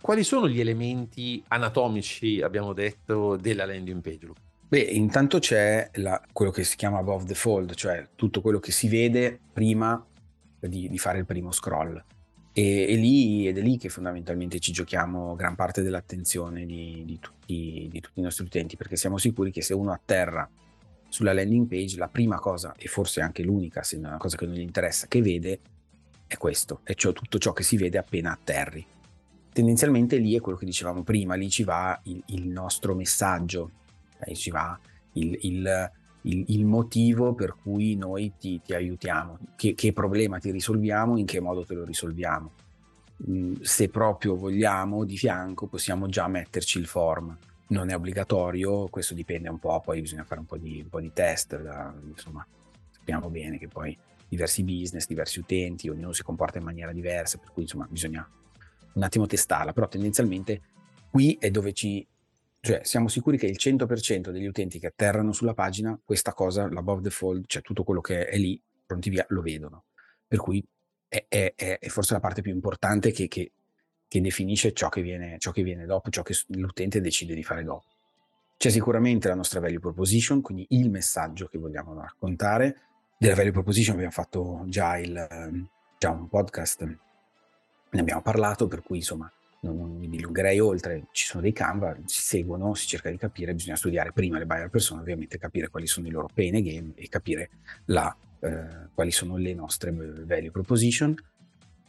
Quali 0.00 0.22
sono 0.22 0.48
gli 0.48 0.60
elementi 0.60 1.42
anatomici, 1.48 2.42
abbiamo 2.42 2.72
detto, 2.72 3.36
della 3.36 3.64
landing 3.64 4.02
page? 4.02 4.32
Beh, 4.68 4.80
intanto 4.80 5.38
c'è 5.38 5.90
la, 5.94 6.22
quello 6.32 6.50
che 6.50 6.64
si 6.64 6.76
chiama 6.76 6.98
above 6.98 7.24
the 7.24 7.34
fold, 7.34 7.74
cioè 7.74 8.08
tutto 8.14 8.40
quello 8.40 8.58
che 8.58 8.72
si 8.72 8.88
vede 8.88 9.38
prima 9.52 10.04
di, 10.60 10.88
di 10.88 10.98
fare 10.98 11.18
il 11.18 11.26
primo 11.26 11.52
scroll. 11.52 12.02
E, 12.52 12.86
e 12.88 12.94
lì, 12.96 13.48
ed 13.48 13.58
è 13.58 13.60
lì 13.60 13.78
che 13.78 13.88
fondamentalmente 13.88 14.60
ci 14.60 14.72
giochiamo 14.72 15.34
gran 15.34 15.54
parte 15.54 15.82
dell'attenzione 15.82 16.66
di, 16.66 17.02
di, 17.04 17.18
tutti, 17.18 17.88
di 17.90 18.00
tutti 18.00 18.20
i 18.20 18.22
nostri 18.22 18.44
utenti, 18.44 18.76
perché 18.76 18.96
siamo 18.96 19.16
sicuri 19.16 19.50
che 19.50 19.62
se 19.62 19.74
uno 19.74 19.92
atterra 19.92 20.48
sulla 21.14 21.32
landing 21.32 21.68
page 21.68 21.96
la 21.96 22.08
prima 22.08 22.40
cosa, 22.40 22.74
e 22.76 22.88
forse 22.88 23.20
anche 23.20 23.44
l'unica, 23.44 23.84
se 23.84 23.94
non 23.94 24.06
è 24.06 24.08
una 24.08 24.16
cosa 24.16 24.36
che 24.36 24.46
non 24.46 24.56
gli 24.56 24.60
interessa, 24.60 25.06
che 25.06 25.22
vede 25.22 25.60
è 26.26 26.36
questo, 26.36 26.80
è 26.82 26.94
cioè 26.94 27.12
tutto 27.12 27.38
ciò 27.38 27.52
che 27.52 27.62
si 27.62 27.76
vede 27.76 27.98
appena 27.98 28.32
atterri. 28.32 28.84
Tendenzialmente 29.52 30.16
lì 30.16 30.34
è 30.34 30.40
quello 30.40 30.58
che 30.58 30.64
dicevamo 30.64 31.04
prima, 31.04 31.36
lì 31.36 31.48
ci 31.50 31.62
va 31.62 31.96
il, 32.06 32.20
il 32.26 32.48
nostro 32.48 32.96
messaggio, 32.96 33.70
eh, 34.24 34.34
ci 34.34 34.50
va 34.50 34.76
il, 35.12 35.38
il, 35.42 35.92
il, 36.22 36.64
motivo 36.64 37.32
per 37.32 37.54
cui 37.62 37.94
noi 37.94 38.32
ti, 38.36 38.60
ti 38.60 38.74
aiutiamo, 38.74 39.38
che, 39.54 39.74
che, 39.74 39.92
problema 39.92 40.38
ti 40.38 40.50
risolviamo, 40.50 41.16
in 41.16 41.26
che 41.26 41.38
modo 41.38 41.64
te 41.64 41.74
lo 41.74 41.84
risolviamo. 41.84 42.50
Mm, 43.30 43.54
se 43.60 43.88
proprio 43.88 44.34
vogliamo, 44.34 45.04
di 45.04 45.16
fianco 45.16 45.68
possiamo 45.68 46.08
già 46.08 46.26
metterci 46.26 46.80
il 46.80 46.86
form 46.86 47.38
non 47.68 47.88
è 47.88 47.94
obbligatorio, 47.94 48.88
questo 48.88 49.14
dipende 49.14 49.48
un 49.48 49.58
po', 49.58 49.80
poi 49.80 50.00
bisogna 50.00 50.24
fare 50.24 50.40
un 50.40 50.46
po' 50.46 50.58
di, 50.58 50.80
un 50.82 50.88
po 50.88 51.00
di 51.00 51.12
test, 51.12 51.60
da, 51.60 51.94
insomma 52.06 52.46
sappiamo 52.90 53.30
bene 53.30 53.58
che 53.58 53.68
poi 53.68 53.96
diversi 54.28 54.62
business, 54.64 55.06
diversi 55.06 55.38
utenti, 55.38 55.88
ognuno 55.88 56.12
si 56.12 56.22
comporta 56.22 56.58
in 56.58 56.64
maniera 56.64 56.92
diversa, 56.92 57.38
per 57.38 57.50
cui 57.52 57.62
insomma 57.62 57.86
bisogna 57.88 58.28
un 58.94 59.02
attimo 59.02 59.26
testarla, 59.26 59.72
però 59.72 59.88
tendenzialmente 59.88 60.60
qui 61.10 61.36
è 61.40 61.50
dove 61.50 61.72
ci, 61.72 62.06
cioè 62.60 62.80
siamo 62.84 63.08
sicuri 63.08 63.38
che 63.38 63.46
il 63.46 63.56
100% 63.58 64.30
degli 64.30 64.46
utenti 64.46 64.78
che 64.78 64.88
atterrano 64.88 65.32
sulla 65.32 65.54
pagina 65.54 65.98
questa 66.04 66.32
cosa, 66.32 66.68
l'above 66.70 67.02
the 67.02 67.10
fold, 67.10 67.44
cioè 67.46 67.62
tutto 67.62 67.84
quello 67.84 68.00
che 68.00 68.26
è 68.26 68.36
lì, 68.36 68.60
pronti 68.84 69.10
via, 69.10 69.24
lo 69.28 69.42
vedono. 69.42 69.84
Per 70.26 70.38
cui 70.38 70.64
è, 71.08 71.26
è, 71.28 71.54
è 71.54 71.88
forse 71.88 72.14
la 72.14 72.20
parte 72.20 72.42
più 72.42 72.52
importante 72.52 73.12
che, 73.12 73.28
che 73.28 73.52
che 74.14 74.20
definisce 74.20 74.72
ciò 74.72 74.88
che, 74.90 75.02
viene, 75.02 75.40
ciò 75.40 75.50
che 75.50 75.64
viene 75.64 75.86
dopo, 75.86 76.08
ciò 76.08 76.22
che 76.22 76.36
l'utente 76.50 77.00
decide 77.00 77.34
di 77.34 77.42
fare 77.42 77.64
dopo. 77.64 77.86
C'è 78.56 78.70
sicuramente 78.70 79.26
la 79.26 79.34
nostra 79.34 79.58
value 79.58 79.80
proposition, 79.80 80.40
quindi 80.40 80.66
il 80.68 80.88
messaggio 80.88 81.48
che 81.48 81.58
vogliamo 81.58 81.98
raccontare. 81.98 82.76
Della 83.18 83.34
value 83.34 83.50
proposition 83.50 83.96
abbiamo 83.96 84.12
fatto 84.12 84.62
già, 84.68 84.98
il, 84.98 85.66
già 85.98 86.10
un 86.10 86.28
podcast, 86.28 86.84
ne 86.84 88.00
abbiamo 88.00 88.22
parlato, 88.22 88.68
per 88.68 88.84
cui 88.84 88.98
insomma 88.98 89.28
non, 89.62 89.96
mi 89.96 90.08
dilungherei 90.08 90.60
oltre, 90.60 91.06
ci 91.10 91.26
sono 91.26 91.42
dei 91.42 91.52
Canva, 91.52 91.96
si 92.04 92.22
seguono, 92.22 92.74
si 92.74 92.86
cerca 92.86 93.10
di 93.10 93.16
capire, 93.16 93.52
bisogna 93.52 93.74
studiare 93.74 94.12
prima 94.12 94.38
le 94.38 94.46
buyer 94.46 94.70
persone, 94.70 95.00
ovviamente 95.00 95.38
capire 95.38 95.70
quali 95.70 95.88
sono 95.88 96.06
i 96.06 96.10
loro 96.10 96.28
pain 96.32 96.62
game 96.62 96.92
e 96.94 97.08
capire 97.08 97.50
la, 97.86 98.16
eh, 98.38 98.90
quali 98.94 99.10
sono 99.10 99.36
le 99.36 99.54
nostre 99.54 99.90
value 99.90 100.52
proposition, 100.52 101.16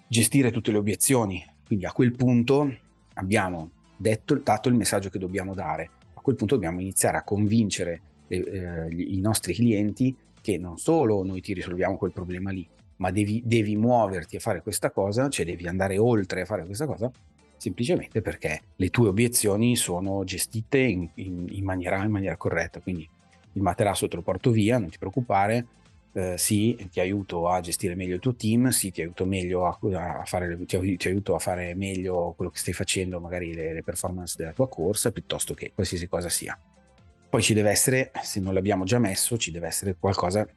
gestire 0.08 0.50
tutte 0.50 0.72
le 0.72 0.78
obiezioni, 0.80 1.54
quindi 1.66 1.86
a 1.86 1.92
quel 1.92 2.14
punto 2.14 2.74
abbiamo 3.14 3.72
detto, 3.98 4.36
dato 4.36 4.70
il 4.70 4.76
messaggio 4.76 5.10
che 5.10 5.20
dobbiamo 5.20 5.54
dare, 5.54 5.90
a 6.14 6.22
quel 6.22 6.36
punto 6.36 6.56
dobbiamo 6.56 6.82
iniziare 6.82 7.18
a 7.18 7.24
convincere 7.24 8.02
eh, 8.28 8.88
i 8.90 9.20
nostri 9.20 9.54
clienti 9.54 10.16
che 10.42 10.58
non 10.58 10.78
solo 10.78 11.24
noi 11.24 11.42
ti 11.42 11.54
risolviamo 11.54 11.98
quel 11.98 12.12
problema 12.12 12.52
lì, 12.52 12.68
ma 12.98 13.12
devi, 13.12 13.42
devi 13.46 13.76
muoverti 13.76 14.36
a 14.36 14.40
fare 14.40 14.62
questa 14.62 14.92
cosa, 14.92 15.28
cioè 15.30 15.46
devi 15.46 15.68
andare 15.68 15.98
oltre 15.98 16.42
a 16.42 16.46
fare 16.46 16.66
questa 16.66 16.86
cosa, 16.86 17.12
semplicemente 17.58 18.22
perché 18.22 18.62
le 18.76 18.90
tue 18.90 19.08
obiezioni 19.08 19.76
sono 19.76 20.24
gestite 20.24 20.78
in, 20.78 21.10
in, 21.16 21.48
in, 21.50 21.64
maniera, 21.64 22.04
in 22.04 22.12
maniera, 22.12 22.38
corretta. 22.38 22.80
Quindi 22.80 23.10
il 23.54 23.62
materasso 23.62 24.08
te 24.08 24.16
lo 24.16 24.22
porto 24.22 24.52
via, 24.52 24.78
non 24.78 24.90
ti 24.90 24.98
preoccupare, 24.98 25.66
eh, 26.18 26.38
sì, 26.38 26.88
ti 26.90 27.02
aiuto 27.02 27.50
a 27.50 27.60
gestire 27.60 27.94
meglio 27.94 28.16
il 28.16 28.22
tuo 28.22 28.36
team, 28.36 28.70
sì, 28.70 28.90
ti 28.90 29.02
aiuto, 29.02 29.26
a, 29.66 30.20
a 30.20 30.24
fare, 30.24 30.58
ti, 30.66 30.96
ti, 30.96 31.08
aiuto 31.10 31.36
a 31.36 31.40
fare 31.40 31.76
meglio 31.76 32.34
quello 32.38 32.50
che 32.50 32.58
stai 32.58 32.74
facendo, 32.74 33.20
magari 33.20 33.54
le, 33.54 33.74
le 33.74 33.84
performance 33.84 34.36
della 34.38 34.54
tua 34.54 34.70
corsa, 34.70 35.12
piuttosto 35.12 35.54
che 35.54 35.74
qualsiasi 35.76 36.08
cosa 36.08 36.30
sia. 36.30 36.58
Poi 37.30 37.42
ci 37.42 37.54
deve 37.54 37.70
essere, 37.70 38.12
se 38.24 38.40
non 38.40 38.54
l'abbiamo 38.54 38.86
già 38.86 38.98
messo, 38.98 39.38
ci 39.38 39.52
deve 39.52 39.68
essere 39.68 39.98
qualcosa 40.00 40.48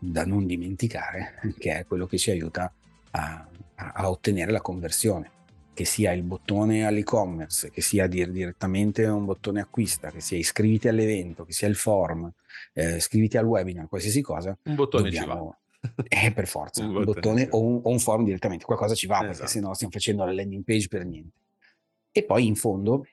da 0.00 0.26
non 0.26 0.46
dimenticare, 0.46 1.34
che 1.58 1.78
è 1.78 1.86
quello 1.86 2.06
che 2.06 2.18
ci 2.18 2.32
aiuta 2.32 2.72
a, 3.12 3.48
a 3.76 4.10
ottenere 4.10 4.50
la 4.50 4.60
conversione 4.60 5.36
che 5.78 5.84
sia 5.84 6.10
il 6.10 6.24
bottone 6.24 6.84
all'e-commerce, 6.84 7.70
che 7.70 7.82
sia 7.82 8.08
dir- 8.08 8.32
direttamente 8.32 9.04
un 9.04 9.24
bottone 9.24 9.60
acquista, 9.60 10.10
che 10.10 10.20
sia 10.20 10.36
iscriviti 10.36 10.88
all'evento, 10.88 11.44
che 11.44 11.52
sia 11.52 11.68
il 11.68 11.76
form, 11.76 12.28
eh, 12.72 12.96
iscriviti 12.96 13.36
al 13.36 13.44
webinar, 13.44 13.86
qualsiasi 13.86 14.20
cosa. 14.20 14.58
Un 14.64 14.74
bottone 14.74 15.04
dobbiamo... 15.04 15.56
ci 15.80 15.88
va. 15.90 16.04
Eh, 16.08 16.32
per 16.32 16.48
forza, 16.48 16.82
un, 16.84 16.96
un 16.96 17.04
bottone, 17.04 17.46
o, 17.52 17.62
un, 17.62 17.80
o 17.80 17.90
un, 17.90 18.00
form 18.00 18.24
direttamente, 18.24 18.64
qualcosa 18.64 18.96
ci 18.96 19.06
va, 19.06 19.18
esatto. 19.18 19.32
perché 19.34 19.46
se 19.46 19.60
no 19.60 19.72
stiamo 19.74 19.92
facendo 19.92 20.24
la 20.24 20.32
landing 20.32 20.64
page 20.64 20.88
per 20.88 21.06
niente. 21.06 21.36
E 22.10 22.24
poi 22.24 22.48
in 22.48 22.56
fondo, 22.56 23.06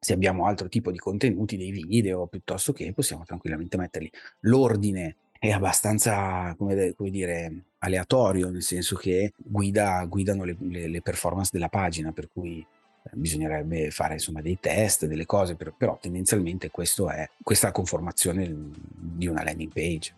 se 0.00 0.12
abbiamo 0.12 0.46
altro 0.46 0.68
tipo 0.68 0.90
di 0.90 0.98
contenuti, 0.98 1.56
dei 1.56 1.70
video, 1.70 2.26
piuttosto 2.26 2.72
che 2.72 2.92
possiamo 2.92 3.22
tranquillamente 3.22 3.76
metterli. 3.76 4.10
L'ordine 4.40 5.14
è 5.38 5.50
abbastanza, 5.50 6.54
come, 6.58 6.94
come, 6.96 7.10
dire, 7.10 7.64
aleatorio, 7.78 8.50
nel 8.50 8.62
senso 8.62 8.96
che 8.96 9.32
guida, 9.36 10.04
guidano 10.06 10.44
le, 10.44 10.56
le, 10.58 10.88
le, 10.88 11.00
performance 11.00 11.50
della 11.52 11.68
pagina, 11.68 12.10
per 12.10 12.28
cui 12.32 12.58
eh, 12.58 13.10
bisognerebbe 13.14 13.90
fare 13.90 14.14
insomma 14.14 14.42
dei 14.42 14.58
test, 14.60 15.06
delle 15.06 15.26
cose, 15.26 15.54
per, 15.54 15.74
però 15.76 15.96
tendenzialmente 16.00 16.66
è, 16.66 16.70
questa 16.70 17.12
è 17.12 17.28
la 17.44 17.72
conformazione 17.72 18.52
di 18.94 19.26
una 19.28 19.44
landing 19.44 19.72
page. 19.72 20.14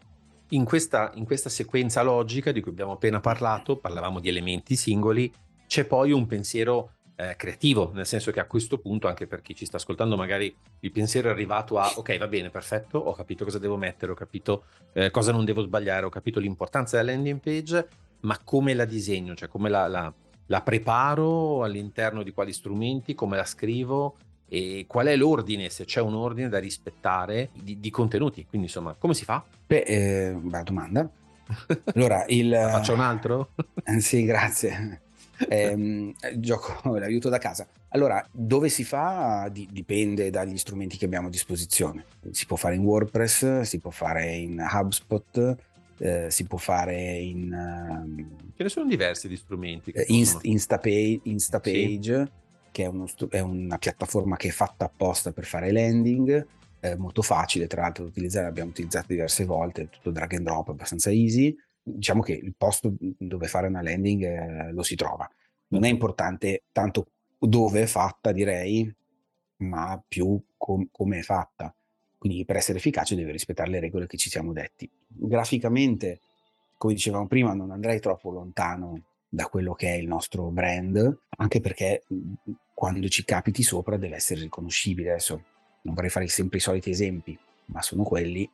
In 0.53 0.65
questa, 0.65 1.13
in 1.15 1.27
questa 1.27 1.51
sequenza 1.51 2.03
logica 2.03 2.51
di 2.51 2.61
cui 2.61 2.73
abbiamo 2.73 2.93
appena 2.93 3.21
parlato, 3.21 3.77
parlavamo 3.77 4.21
di 4.21 4.29
elementi 4.29 4.75
singoli, 4.75 5.31
c'è 5.67 5.85
poi 5.85 6.11
un 6.13 6.27
pensiero 6.27 6.95
eh, 7.21 7.37
creativo, 7.37 7.91
nel 7.93 8.07
senso 8.07 8.31
che 8.31 8.41
a 8.41 8.47
questo 8.47 8.79
punto, 8.79 9.07
anche 9.07 9.27
per 9.27 9.43
chi 9.43 9.55
ci 9.55 9.67
sta 9.67 9.77
ascoltando, 9.77 10.17
magari 10.17 10.55
il 10.81 10.91
pensiero 10.91 11.29
è 11.29 11.33
arrivato 11.33 11.79
a 11.79 11.93
ok, 11.95 12.17
va 12.17 12.27
bene, 12.27 12.49
perfetto, 12.49 12.99
ho 12.99 13.13
capito 13.13 13.45
cosa 13.45 13.59
devo 13.59 13.77
mettere, 13.77 14.13
ho 14.13 14.15
capito 14.15 14.65
eh, 14.95 15.11
cosa 15.11 15.31
non 15.31 15.45
devo 15.45 15.63
sbagliare, 15.63 16.07
ho 16.07 16.09
capito 16.09 16.41
l'importanza 16.41 16.97
della 16.97 17.13
landing 17.13 17.41
page, 17.41 17.89
ma 18.21 18.39
come 18.43 18.73
la 18.73 18.87
disegno, 18.87 19.35
cioè 19.35 19.49
come 19.49 19.69
la, 19.69 19.87
la, 19.87 20.13
la 20.47 20.63
preparo 20.63 21.63
all'interno 21.63 22.23
di 22.23 22.33
quali 22.33 22.55
strumenti, 22.55 23.15
come 23.15 23.37
la 23.37 23.45
scrivo 23.45 24.17
e 24.49 24.87
qual 24.89 25.07
è 25.07 25.17
l'ordine, 25.17 25.69
se 25.69 25.85
c'è 25.85 26.01
un 26.01 26.15
ordine 26.15 26.49
da 26.49 26.59
rispettare 26.59 27.51
di, 27.53 27.79
di 27.79 27.91
contenuti. 27.91 28.47
Quindi, 28.47 28.67
insomma, 28.67 28.95
come 28.95 29.15
si 29.15 29.25
fa? 29.25 29.45
Beh, 29.67 29.83
eh, 29.83 30.33
bella 30.33 30.63
domanda. 30.63 31.09
Allora, 31.95 32.25
il... 32.29 32.51
Faccio 32.73 32.95
un 32.95 33.01
altro? 33.01 33.51
Eh, 33.85 34.01
sì, 34.01 34.25
grazie 34.25 35.03
ehm, 35.49 36.13
gioco 36.37 36.81
l'aiuto 36.97 37.29
da 37.29 37.39
casa. 37.39 37.67
Allora, 37.89 38.25
dove 38.31 38.69
si 38.69 38.85
fa 38.85 39.49
di, 39.51 39.69
dipende 39.71 40.31
dagli 40.31 40.57
strumenti 40.57 40.97
che 40.97 41.05
abbiamo 41.05 41.29
a 41.29 41.31
disposizione. 41.31 42.05
Si 42.31 42.47
può 42.47 42.57
fare 42.57 42.75
in 42.75 42.85
WordPress, 42.85 43.61
si 43.63 43.81
può 43.81 43.91
fare 43.91 44.35
in 44.35 44.61
HubSpot, 44.61 45.57
eh, 45.99 46.31
si 46.31 46.45
può 46.45 46.59
fare 46.59 47.19
in... 47.19 47.53
Uh, 47.53 48.53
Ce 48.57 48.63
ne 48.63 48.69
sono 48.69 48.87
diversi 48.87 49.29
di 49.29 49.37
strumenti. 49.37 49.93
Inst, 50.07 50.39
Instapage, 50.43 51.21
Instapage 51.25 52.25
sì. 52.25 52.31
che 52.71 52.85
è, 52.85 52.87
uno, 52.87 53.07
è, 53.29 53.41
una 53.41 53.79
piattaforma 53.79 54.37
che 54.37 54.49
è 54.49 54.53
fatta 54.53 54.85
apposta 54.85 55.33
per 55.33 55.45
fare 55.45 55.73
landing, 55.73 56.47
è 56.79 56.95
molto 56.95 57.23
facile 57.23 57.67
tra 57.67 57.83
l'altro 57.83 58.05
da 58.05 58.11
utilizzare, 58.11 58.47
l'abbiamo 58.47 58.71
utilizzato 58.71 59.07
diverse 59.09 59.45
volte, 59.45 59.89
tutto 59.91 60.11
drag 60.11 60.35
and 60.35 60.45
drop, 60.45 60.69
abbastanza 60.69 61.11
easy 61.11 61.55
diciamo 61.83 62.23
che 62.23 62.33
il 62.33 62.55
posto 62.57 62.95
dove 62.99 63.47
fare 63.47 63.67
una 63.67 63.83
landing 63.83 64.23
eh, 64.25 64.73
lo 64.73 64.83
si 64.83 64.95
trova. 64.95 65.29
Non 65.69 65.85
è 65.85 65.89
importante 65.89 66.65
tanto 66.73 67.07
dove 67.39 67.83
è 67.83 67.87
fatta, 67.87 68.33
direi, 68.33 68.93
ma 69.59 70.03
più 70.07 70.41
com- 70.57 70.89
come 70.91 71.19
è 71.19 71.23
fatta. 71.23 71.75
Quindi 72.19 72.45
per 72.45 72.57
essere 72.57 72.79
efficace 72.79 73.15
deve 73.15 73.33
rispettare 73.33 73.71
le 73.71 73.81
regole 73.81 74.07
che 74.07 74.19
ci 74.19 74.29
siamo 74.29 74.53
detti. 74.53 74.91
Graficamente, 75.07 76.21
come 76.77 76.95
dicevamo 76.95 77.27
prima, 77.27 77.55
non 77.55 77.71
andrei 77.71 77.99
troppo 77.99 78.31
lontano 78.31 79.05
da 79.29 79.47
quello 79.47 79.73
che 79.75 79.95
è 79.95 79.97
il 79.97 80.07
nostro 80.07 80.51
brand, 80.51 81.19
anche 81.37 81.61
perché 81.61 82.05
quando 82.75 83.09
ci 83.09 83.25
capiti 83.25 83.63
sopra 83.63 83.97
deve 83.97 84.17
essere 84.17 84.41
riconoscibile. 84.41 85.13
Adesso 85.13 85.45
non 85.83 85.95
vorrei 85.95 86.11
fare 86.11 86.27
sempre 86.29 86.59
i 86.59 86.61
soliti 86.61 86.91
esempi, 86.91 87.39
ma 87.67 87.81
sono 87.81 88.03
quelli 88.03 88.51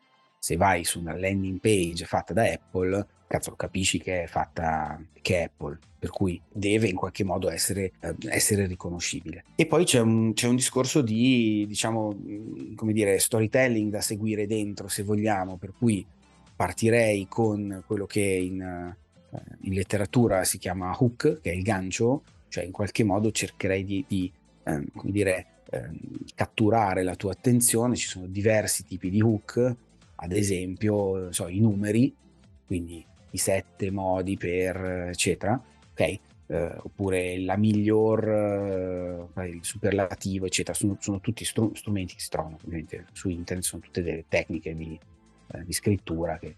se 0.46 0.56
vai 0.56 0.84
su 0.84 1.00
una 1.00 1.18
landing 1.18 1.58
page 1.58 2.04
fatta 2.04 2.32
da 2.32 2.44
Apple, 2.44 3.04
cazzo, 3.26 3.56
capisci 3.56 3.98
che 3.98 4.22
è 4.22 4.26
fatta 4.28 5.04
che 5.20 5.40
è 5.40 5.42
Apple, 5.42 5.76
per 5.98 6.10
cui 6.10 6.40
deve 6.52 6.86
in 6.86 6.94
qualche 6.94 7.24
modo 7.24 7.50
essere, 7.50 7.90
eh, 7.98 8.14
essere 8.28 8.66
riconoscibile. 8.66 9.42
E 9.56 9.66
poi 9.66 9.84
c'è 9.84 9.98
un, 9.98 10.34
c'è 10.34 10.46
un, 10.46 10.54
discorso 10.54 11.02
di, 11.02 11.64
diciamo, 11.66 12.14
mm, 12.14 12.74
come 12.76 12.92
dire, 12.92 13.18
storytelling 13.18 13.90
da 13.90 14.00
seguire 14.00 14.46
dentro, 14.46 14.86
se 14.86 15.02
vogliamo, 15.02 15.56
per 15.56 15.72
cui 15.76 16.06
partirei 16.54 17.26
con 17.28 17.82
quello 17.84 18.06
che 18.06 18.20
in, 18.20 18.60
eh, 18.62 19.40
in 19.62 19.72
letteratura 19.72 20.44
si 20.44 20.58
chiama 20.58 20.94
hook, 20.96 21.40
che 21.40 21.50
è 21.50 21.54
il 21.54 21.62
gancio, 21.62 22.22
cioè 22.46 22.62
in 22.62 22.70
qualche 22.70 23.02
modo 23.02 23.32
cercherei 23.32 23.82
di, 23.84 24.04
di 24.06 24.32
eh, 24.62 24.84
come 24.94 25.10
dire, 25.10 25.46
ehm, 25.70 25.98
catturare 26.36 27.02
la 27.02 27.16
tua 27.16 27.32
attenzione, 27.32 27.96
ci 27.96 28.06
sono 28.06 28.26
diversi 28.26 28.84
tipi 28.84 29.10
di 29.10 29.20
hook, 29.20 29.74
ad 30.16 30.32
esempio 30.32 31.32
so, 31.32 31.48
i 31.48 31.60
numeri, 31.60 32.14
quindi 32.66 33.04
i 33.30 33.38
sette 33.38 33.90
modi 33.90 34.36
per 34.36 34.76
eccetera, 35.10 35.60
ok? 35.92 36.18
Eh, 36.48 36.74
oppure 36.78 37.40
la 37.40 37.56
miglior, 37.56 39.28
eh, 39.36 39.48
il 39.48 39.58
superlativo, 39.62 40.46
eccetera, 40.46 40.76
sono, 40.76 40.96
sono 41.00 41.20
tutti 41.20 41.44
str- 41.44 41.74
strumenti 41.74 42.14
che 42.14 42.20
si 42.20 42.28
trovano 42.28 42.56
ovviamente 42.62 43.06
su 43.12 43.28
internet, 43.28 43.64
sono 43.64 43.82
tutte 43.82 44.02
delle 44.02 44.24
tecniche 44.28 44.74
di, 44.74 44.98
eh, 45.52 45.64
di 45.64 45.72
scrittura 45.72 46.38
che 46.38 46.54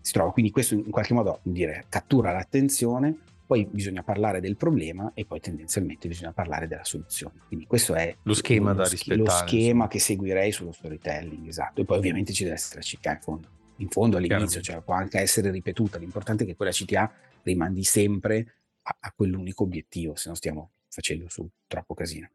si 0.00 0.12
trovano. 0.12 0.32
Quindi 0.34 0.50
questo 0.50 0.74
in 0.74 0.90
qualche 0.90 1.14
modo 1.14 1.40
dire, 1.42 1.86
cattura 1.88 2.32
l'attenzione, 2.32 3.16
poi 3.50 3.66
bisogna 3.68 4.04
parlare 4.04 4.38
del 4.38 4.54
problema 4.54 5.10
e 5.12 5.24
poi 5.24 5.40
tendenzialmente 5.40 6.06
bisogna 6.06 6.30
parlare 6.30 6.68
della 6.68 6.84
soluzione. 6.84 7.40
Quindi 7.48 7.66
questo 7.66 7.96
è 7.96 8.14
lo 8.22 8.32
schema 8.32 8.72
da 8.74 8.86
rispettare. 8.86 9.18
Lo 9.18 9.28
schema 9.28 9.88
che 9.88 9.98
seguirei 9.98 10.52
sullo 10.52 10.70
storytelling, 10.70 11.48
esatto. 11.48 11.80
E 11.80 11.84
poi 11.84 11.98
ovviamente 11.98 12.32
ci 12.32 12.44
deve 12.44 12.54
essere 12.54 12.76
la 12.76 12.86
CTA 12.86 13.10
in 13.10 13.20
fondo. 13.20 13.48
In 13.78 13.88
fondo 13.88 14.18
all'inizio, 14.18 14.60
cioè 14.60 14.80
può 14.82 14.94
anche 14.94 15.18
essere 15.18 15.50
ripetuta, 15.50 15.98
l'importante 15.98 16.44
è 16.44 16.46
che 16.46 16.54
quella 16.54 16.70
CTA 16.70 17.12
rimandi 17.42 17.82
sempre 17.82 18.54
a, 18.82 18.96
a 19.00 19.12
quell'unico 19.16 19.64
obiettivo, 19.64 20.14
se 20.14 20.28
non 20.28 20.36
stiamo 20.36 20.70
facendo 20.88 21.28
su 21.28 21.44
troppo 21.66 21.94
casino. 21.94 22.30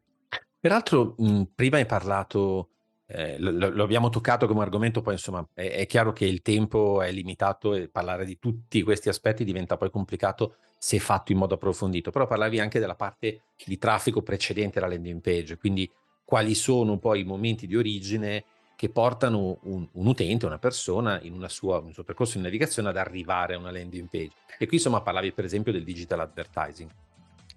Peraltro, 0.60 1.14
mh, 1.16 1.44
prima 1.54 1.78
hai 1.78 1.86
parlato 1.86 2.72
eh, 3.06 3.38
lo, 3.38 3.70
lo, 3.70 3.84
abbiamo 3.84 4.10
toccato 4.10 4.46
come 4.46 4.60
argomento, 4.60 5.00
poi 5.00 5.14
insomma 5.14 5.48
è, 5.54 5.70
è, 5.70 5.86
chiaro 5.86 6.12
che 6.12 6.26
il 6.26 6.42
tempo 6.42 7.00
è 7.00 7.10
limitato 7.10 7.72
e 7.72 7.88
parlare 7.88 8.26
di 8.26 8.38
tutti 8.38 8.82
questi 8.82 9.08
aspetti 9.08 9.44
diventa 9.44 9.78
poi 9.78 9.90
complicato 9.90 10.56
se 10.86 11.00
fatto 11.00 11.32
in 11.32 11.38
modo 11.38 11.54
approfondito, 11.54 12.12
però 12.12 12.28
parlavi 12.28 12.60
anche 12.60 12.78
della 12.78 12.94
parte 12.94 13.40
di 13.64 13.76
traffico 13.76 14.22
precedente 14.22 14.78
alla 14.78 14.86
landing 14.86 15.20
page, 15.20 15.56
quindi 15.56 15.90
quali 16.24 16.54
sono 16.54 16.96
poi 16.98 17.22
i 17.22 17.24
momenti 17.24 17.66
di 17.66 17.74
origine 17.74 18.44
che 18.76 18.88
portano 18.88 19.58
un, 19.62 19.84
un 19.90 20.06
utente, 20.06 20.46
una 20.46 20.60
persona 20.60 21.20
in 21.22 21.44
sua, 21.48 21.80
un 21.80 21.92
suo 21.92 22.04
percorso 22.04 22.36
di 22.36 22.44
navigazione 22.44 22.90
ad 22.90 22.98
arrivare 22.98 23.54
a 23.54 23.58
una 23.58 23.72
landing 23.72 24.08
page. 24.08 24.30
E 24.56 24.68
qui 24.68 24.76
insomma 24.76 25.00
parlavi 25.00 25.32
per 25.32 25.44
esempio 25.44 25.72
del 25.72 25.82
digital 25.82 26.20
advertising. 26.20 26.88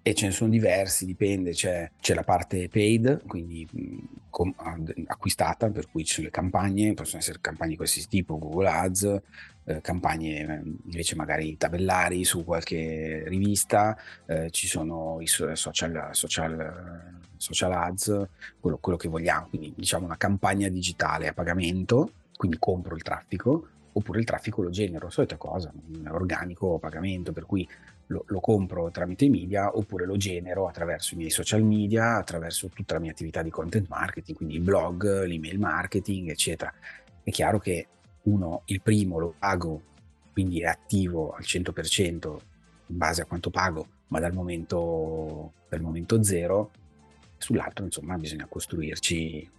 E 0.10 0.16
ce 0.16 0.26
ne 0.26 0.32
sono 0.32 0.50
diversi, 0.50 1.06
dipende, 1.06 1.52
c'è, 1.52 1.92
c'è 2.02 2.16
la 2.16 2.24
parte 2.24 2.68
paid, 2.68 3.28
quindi 3.28 3.68
com, 4.32 4.52
acquistata, 5.06 5.70
per 5.70 5.88
cui 5.88 6.04
ci 6.04 6.16
sono 6.16 6.26
le 6.26 6.32
campagne, 6.32 6.96
possono 6.96 7.20
essere 7.20 7.38
campagne 7.40 7.72
di 7.72 7.76
qualsiasi 7.76 8.08
tipo, 8.08 8.40
Google 8.40 8.70
Ads, 8.70 9.22
eh, 9.66 9.82
campagne 9.82 10.64
invece 10.86 11.16
magari 11.16 11.58
tabellari 11.58 12.24
su 12.24 12.44
qualche 12.44 13.24
rivista, 13.28 13.96
eh, 14.26 14.50
ci 14.50 14.66
sono 14.66 15.18
i 15.22 15.28
social, 15.28 16.10
social, 16.16 17.22
social 17.38 17.72
ads, 17.72 18.28
quello, 18.60 18.80
quello 18.80 18.98
che 18.98 19.10
vogliamo, 19.10 19.50
quindi 19.50 19.74
diciamo 19.76 20.06
una 20.06 20.18
campagna 20.18 20.70
digitale 20.70 21.28
a 21.28 21.34
pagamento, 21.34 22.14
quindi 22.36 22.58
compro 22.58 22.96
il 22.96 23.04
traffico, 23.04 23.68
oppure 23.92 24.18
il 24.18 24.26
traffico 24.26 24.64
lo 24.64 24.72
genero, 24.72 25.12
solita 25.12 25.38
cosa, 25.38 25.72
organico 26.08 26.80
pagamento, 26.80 27.32
per 27.32 27.46
cui 27.46 27.68
lo, 28.10 28.24
lo, 28.28 28.40
compro 28.40 28.90
tramite 28.92 29.26
i 29.26 29.30
media 29.30 29.76
oppure 29.76 30.06
lo 30.06 30.18
genero 30.18 30.68
attraverso 30.68 31.14
i 31.14 31.18
miei 31.18 31.30
social 31.30 31.64
media, 31.64 32.16
attraverso 32.16 32.68
tutta 32.70 32.96
la 32.96 33.00
mia 33.00 33.12
attività 33.12 33.42
di 33.42 33.50
content 33.50 33.88
marketing, 33.88 34.36
quindi 34.36 34.56
il 34.56 34.62
blog, 34.62 35.26
l'email 35.26 35.60
marketing, 35.60 36.30
eccetera. 36.30 36.74
È 37.22 37.30
chiaro 37.30 37.60
che 37.60 37.88
uno, 38.24 38.64
il 38.66 38.82
primo 38.82 39.20
lo 39.20 39.34
pago, 39.38 39.82
quindi 40.34 40.62
è 40.62 40.66
attivo 40.66 41.34
al 41.34 41.44
100% 41.44 42.38
in 42.88 42.98
base 42.98 43.22
a 43.22 43.26
quanto 43.26 43.52
pago, 43.52 43.88
ma 44.08 44.20
dal 44.20 44.34
momento, 44.34 45.54
dal 45.70 45.82
momento 45.82 46.24
zero, 46.24 46.72
sull'altro 47.38 47.86
insomma 47.86 48.18
bisogna 48.18 48.48
costruirci 48.50 49.50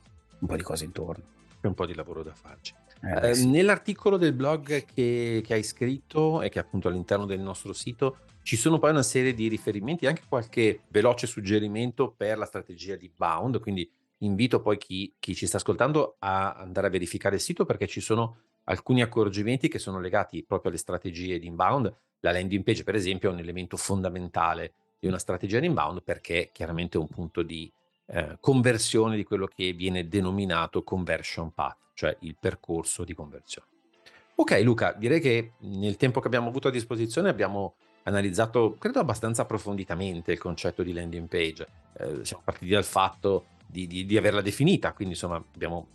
un 0.40 0.48
po' 0.48 0.56
di 0.56 0.62
cose 0.62 0.84
intorno. 0.84 1.24
C'è 1.60 1.68
un 1.68 1.74
po' 1.74 1.86
di 1.86 1.94
lavoro 1.94 2.24
da 2.24 2.34
farci. 2.34 2.74
Eh, 3.02 3.30
eh, 3.30 3.44
nell'articolo 3.44 4.16
del 4.16 4.32
blog 4.32 4.84
che, 4.84 5.40
che, 5.44 5.54
hai 5.54 5.62
scritto 5.62 6.42
e 6.42 6.48
che 6.48 6.58
è 6.58 6.62
appunto 6.62 6.88
all'interno 6.88 7.24
del 7.24 7.40
nostro 7.40 7.72
sito 7.72 8.18
ci 8.42 8.56
sono 8.56 8.78
poi 8.78 8.90
una 8.90 9.02
serie 9.02 9.34
di 9.34 9.48
riferimenti, 9.48 10.06
anche 10.06 10.22
qualche 10.28 10.80
veloce 10.88 11.26
suggerimento 11.26 12.12
per 12.16 12.38
la 12.38 12.46
strategia 12.46 12.96
di 12.96 13.10
bound, 13.14 13.60
quindi 13.60 13.88
invito 14.18 14.60
poi 14.60 14.78
chi, 14.78 15.14
chi 15.18 15.34
ci 15.34 15.46
sta 15.46 15.58
ascoltando 15.58 16.16
a 16.18 16.54
andare 16.54 16.88
a 16.88 16.90
verificare 16.90 17.36
il 17.36 17.40
sito 17.40 17.64
perché 17.64 17.86
ci 17.86 18.00
sono 18.00 18.36
alcuni 18.64 19.02
accorgimenti 19.02 19.68
che 19.68 19.78
sono 19.78 20.00
legati 20.00 20.44
proprio 20.44 20.70
alle 20.70 20.80
strategie 20.80 21.38
di 21.38 21.46
inbound. 21.46 21.92
La 22.20 22.32
landing 22.32 22.62
page, 22.62 22.84
per 22.84 22.94
esempio, 22.94 23.30
è 23.30 23.32
un 23.32 23.38
elemento 23.38 23.76
fondamentale 23.76 24.72
di 24.98 25.06
una 25.06 25.18
strategia 25.18 25.58
di 25.58 25.66
inbound 25.66 26.02
perché 26.02 26.50
chiaramente 26.52 26.98
è 26.98 27.00
un 27.00 27.08
punto 27.08 27.42
di 27.42 27.70
eh, 28.06 28.36
conversione 28.40 29.16
di 29.16 29.24
quello 29.24 29.46
che 29.46 29.72
viene 29.72 30.08
denominato 30.08 30.82
conversion 30.82 31.52
path, 31.52 31.78
cioè 31.94 32.16
il 32.20 32.36
percorso 32.38 33.04
di 33.04 33.14
conversione. 33.14 33.68
Ok 34.34 34.60
Luca, 34.62 34.92
direi 34.92 35.20
che 35.20 35.52
nel 35.60 35.96
tempo 35.96 36.20
che 36.20 36.26
abbiamo 36.26 36.48
avuto 36.48 36.68
a 36.68 36.70
disposizione 36.70 37.28
abbiamo 37.28 37.76
analizzato, 38.04 38.76
credo 38.78 39.00
abbastanza 39.00 39.42
approfonditamente, 39.42 40.32
il 40.32 40.38
concetto 40.38 40.82
di 40.82 40.92
landing 40.92 41.28
page. 41.28 41.66
Eh, 41.98 42.24
siamo 42.24 42.42
partiti 42.44 42.72
dal 42.72 42.84
fatto 42.84 43.46
di, 43.66 43.86
di, 43.86 44.06
di, 44.06 44.16
averla 44.16 44.40
definita, 44.40 44.92
quindi 44.92 45.14
insomma 45.14 45.36
abbiamo 45.36 45.88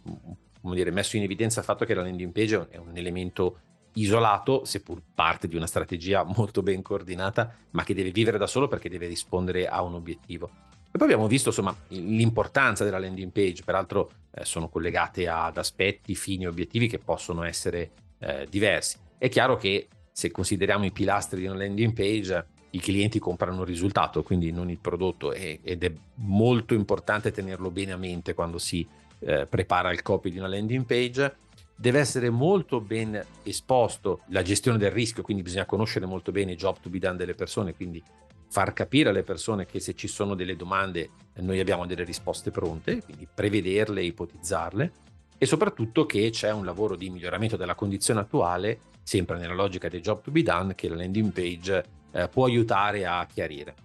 dire, 0.62 0.92
messo 0.92 1.18
in 1.18 1.24
evidenza 1.24 1.60
il 1.60 1.66
fatto 1.66 1.86
che 1.86 1.94
la 1.94 2.02
landing 2.02 2.32
page 2.32 2.68
è 2.70 2.78
un 2.78 2.96
elemento 2.96 3.60
isolato, 3.96 4.66
seppur 4.66 5.02
parte 5.14 5.48
di 5.48 5.56
una 5.56 5.68
strategia 5.68 6.24
molto 6.24 6.62
ben 6.62 6.82
coordinata, 6.82 7.54
ma 7.72 7.84
che 7.84 7.94
deve 7.94 8.12
vivere 8.12 8.38
da 8.38 8.48
solo 8.48 8.68
perché 8.68 8.90
deve 8.90 9.08
rispondere 9.08 9.68
a 9.68 9.82
un 9.82 9.94
obiettivo. 9.94 10.50
E 10.92 10.98
poi 10.98 11.08
abbiamo 11.08 11.28
visto 11.28 11.50
insomma 11.50 11.76
l'importanza 11.90 12.86
della 12.86 13.00
landing 13.00 13.32
page, 13.32 13.64
peraltro 13.64 14.12
eh, 14.32 14.46
sono 14.46 14.70
collegate 14.70 15.28
ad 15.28 15.58
aspetti, 15.58 16.16
fini, 16.16 16.48
obiettivi 16.48 16.88
che 16.88 17.00
possono 17.00 17.44
essere 17.44 17.92
eh, 18.20 18.48
diversi. 18.50 18.98
È 19.18 19.28
chiaro 19.28 19.58
che 19.58 19.88
se 20.18 20.32
consideriamo 20.32 20.86
i 20.86 20.94
pilastri 20.94 21.42
di 21.42 21.46
una 21.46 21.58
landing 21.58 21.92
page, 21.92 22.46
i 22.70 22.80
clienti 22.80 23.20
comprano 23.20 23.64
il 23.64 23.68
risultato, 23.68 24.24
quindi 24.24 24.50
non 24.50 24.70
il 24.70 24.78
prodotto, 24.78 25.34
ed 25.34 25.84
è 25.84 25.92
molto 26.16 26.74
importante 26.74 27.32
tenerlo 27.32 27.70
bene 27.70 27.92
a 27.92 27.98
mente 27.98 28.34
quando 28.34 28.58
si 28.58 28.88
eh, 29.20 29.46
prepara 29.46 29.92
il 29.92 30.02
copy 30.02 30.32
di 30.32 30.38
una 30.38 30.48
landing 30.48 30.86
page. 30.86 31.36
Deve 31.76 32.00
essere 32.00 32.30
molto 32.30 32.80
ben 32.80 33.22
esposto 33.44 34.22
la 34.28 34.42
gestione 34.42 34.78
del 34.78 34.92
rischio, 34.92 35.22
quindi 35.22 35.44
bisogna 35.44 35.66
conoscere 35.66 36.06
molto 36.06 36.32
bene 36.32 36.54
i 36.54 36.56
job 36.56 36.78
to 36.80 36.90
be 36.90 37.00
done 37.00 37.18
delle 37.18 37.36
persone, 37.36 37.76
quindi 37.76 38.02
far 38.48 38.72
capire 38.72 39.10
alle 39.10 39.24
persone 39.24 39.66
che 39.66 39.82
se 39.82 39.96
ci 39.96 40.08
sono 40.08 40.34
delle 40.34 40.56
domande 40.56 41.10
noi 41.40 41.60
abbiamo 41.60 41.86
delle 41.86 42.06
risposte 42.06 42.52
pronte, 42.52 43.02
quindi 43.04 43.28
prevederle, 43.28 44.02
ipotizzarle 44.02 44.92
e 45.38 45.46
soprattutto 45.46 46.06
che 46.06 46.30
c'è 46.30 46.54
un 46.54 46.64
lavoro 46.64 46.96
di 46.96 47.10
miglioramento 47.10 47.58
della 47.58 47.76
condizione 47.76 48.22
attuale 48.22 48.80
sempre 49.06 49.38
nella 49.38 49.54
logica 49.54 49.88
dei 49.88 50.02
job 50.02 50.22
to 50.22 50.32
be 50.32 50.42
done, 50.42 50.74
che 50.74 50.90
la 50.90 50.96
landing 50.96 51.32
page 51.32 51.84
eh, 52.12 52.28
può 52.28 52.46
aiutare 52.46 53.06
a 53.06 53.26
chiarire. 53.32 53.76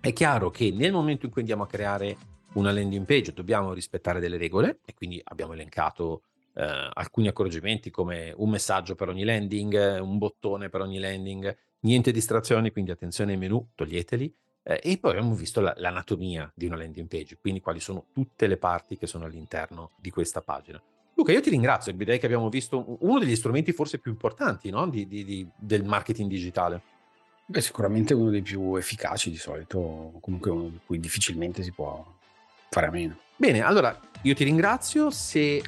È 0.00 0.12
chiaro 0.12 0.50
che 0.50 0.72
nel 0.72 0.90
momento 0.90 1.26
in 1.26 1.32
cui 1.32 1.42
andiamo 1.42 1.62
a 1.62 1.68
creare 1.68 2.16
una 2.54 2.72
landing 2.72 3.06
page 3.06 3.32
dobbiamo 3.32 3.72
rispettare 3.72 4.18
delle 4.18 4.36
regole 4.36 4.80
e 4.84 4.94
quindi 4.94 5.20
abbiamo 5.22 5.52
elencato 5.52 6.22
eh, 6.54 6.90
alcuni 6.92 7.28
accorgimenti 7.28 7.90
come 7.90 8.34
un 8.36 8.50
messaggio 8.50 8.96
per 8.96 9.08
ogni 9.08 9.22
landing, 9.22 10.00
un 10.00 10.18
bottone 10.18 10.68
per 10.68 10.80
ogni 10.80 10.98
landing, 10.98 11.56
niente 11.80 12.10
distrazioni, 12.10 12.72
quindi 12.72 12.90
attenzione 12.90 13.32
ai 13.32 13.38
menu, 13.38 13.64
toglieteli. 13.76 14.34
Eh, 14.64 14.80
e 14.82 14.98
poi 14.98 15.12
abbiamo 15.12 15.34
visto 15.34 15.60
la, 15.60 15.72
l'anatomia 15.76 16.50
di 16.52 16.66
una 16.66 16.76
landing 16.76 17.06
page, 17.06 17.38
quindi 17.40 17.60
quali 17.60 17.78
sono 17.78 18.06
tutte 18.12 18.48
le 18.48 18.56
parti 18.56 18.96
che 18.96 19.06
sono 19.06 19.24
all'interno 19.24 19.92
di 20.00 20.10
questa 20.10 20.40
pagina. 20.40 20.82
Luca, 21.18 21.32
io 21.32 21.40
ti 21.40 21.50
ringrazio, 21.50 21.92
direi 21.92 22.20
che 22.20 22.26
abbiamo 22.26 22.48
visto 22.48 22.96
uno 23.00 23.18
degli 23.18 23.34
strumenti 23.34 23.72
forse 23.72 23.98
più 23.98 24.12
importanti 24.12 24.70
no? 24.70 24.88
di, 24.88 25.08
di, 25.08 25.24
di, 25.24 25.44
del 25.56 25.82
marketing 25.82 26.30
digitale. 26.30 26.80
Beh, 27.44 27.60
sicuramente 27.60 28.14
uno 28.14 28.30
dei 28.30 28.40
più 28.40 28.76
efficaci 28.76 29.28
di 29.28 29.36
solito, 29.36 30.12
comunque 30.20 30.52
uno 30.52 30.68
di 30.68 30.78
cui 30.86 31.00
difficilmente 31.00 31.64
si 31.64 31.72
può 31.72 32.06
fare 32.70 32.86
a 32.86 32.90
meno. 32.90 33.16
Bene, 33.34 33.62
allora 33.62 33.98
io 34.22 34.34
ti 34.34 34.44
ringrazio. 34.44 35.10
Se... 35.10 35.60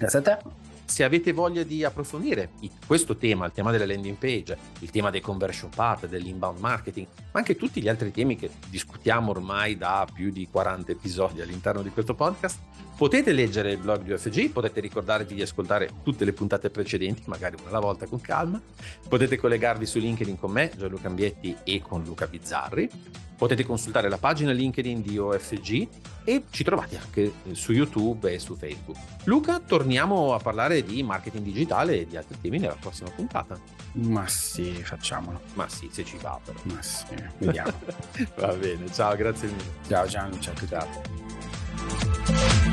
Se 0.85 1.05
avete 1.05 1.33
voglia 1.33 1.63
di 1.63 1.85
approfondire 1.85 2.51
questo 2.85 3.17
tema, 3.17 3.47
il 3.47 3.53
tema 3.53 3.71
della 3.71 3.87
landing 3.87 4.17
page, 4.17 4.59
il 4.81 4.91
tema 4.91 5.11
dei 5.11 5.21
conversion 5.21 5.71
path, 5.71 6.09
dell'inbound 6.09 6.59
marketing, 6.59 7.07
ma 7.31 7.39
anche 7.39 7.55
tutti 7.55 7.81
gli 7.81 7.89
altri 7.89 8.11
temi 8.11 8.35
che 8.35 8.51
discutiamo 8.69 9.31
ormai 9.31 9.77
da 9.77 10.05
più 10.13 10.33
di 10.33 10.49
40 10.51 10.91
episodi 10.91 11.41
all'interno 11.41 11.83
di 11.83 11.91
questo 11.91 12.15
podcast, 12.15 12.59
potete 13.01 13.33
leggere 13.33 13.73
il 13.73 13.79
blog 13.79 14.03
di 14.03 14.13
UFG, 14.13 14.51
potete 14.51 14.79
ricordarvi 14.79 15.35
di 15.35 15.41
ascoltare 15.41 15.89
tutte 16.03 16.27
le 16.27 16.35
puntate 16.35 16.69
precedenti, 16.69 17.23
magari 17.25 17.57
una 17.59 17.71
alla 17.71 17.79
volta 17.79 18.05
con 18.05 18.21
calma, 18.21 18.61
potete 19.09 19.39
collegarvi 19.39 19.87
su 19.87 19.99
LinkedIn 19.99 20.39
con 20.39 20.51
me, 20.51 20.71
Gianluca 20.77 21.09
Ambietti 21.09 21.57
e 21.65 21.81
con 21.81 22.03
Luca 22.05 22.27
Bizzarri, 22.27 22.91
potete 23.39 23.65
consultare 23.65 24.11
la 24.11 24.19
pagina 24.19 24.53
LinkedIn 24.53 25.01
di 25.01 25.17
OFG 25.17 25.89
e 26.25 26.43
ci 26.51 26.63
trovate 26.63 26.99
anche 26.99 27.33
su 27.53 27.73
YouTube 27.73 28.31
e 28.31 28.39
su 28.39 28.55
Facebook. 28.55 28.99
Luca, 29.25 29.61
torniamo 29.61 30.35
a 30.35 30.39
parlare 30.39 30.83
di 30.83 31.03
marketing 31.03 31.43
digitale 31.43 32.01
e 32.01 32.07
di 32.07 32.19
altri 32.19 32.39
temi 32.39 32.59
nella 32.59 32.77
prossima 32.79 33.09
puntata. 33.09 33.59
Ma 33.93 34.29
sì, 34.29 34.73
facciamolo. 34.75 35.41
Ma 35.55 35.67
sì, 35.71 35.89
se 35.91 36.05
ci 36.05 36.19
va 36.21 36.39
però. 36.45 36.59
Ma 36.65 36.83
sì, 36.83 37.07
vediamo. 37.39 37.73
va 38.37 38.53
bene, 38.53 38.93
ciao, 38.93 39.17
grazie 39.17 39.49
mille. 39.49 39.65
Ciao 39.89 40.07
Gianluca, 40.07 40.53
ciao 40.69 40.81
a 40.81 40.85
tutti. 40.85 42.70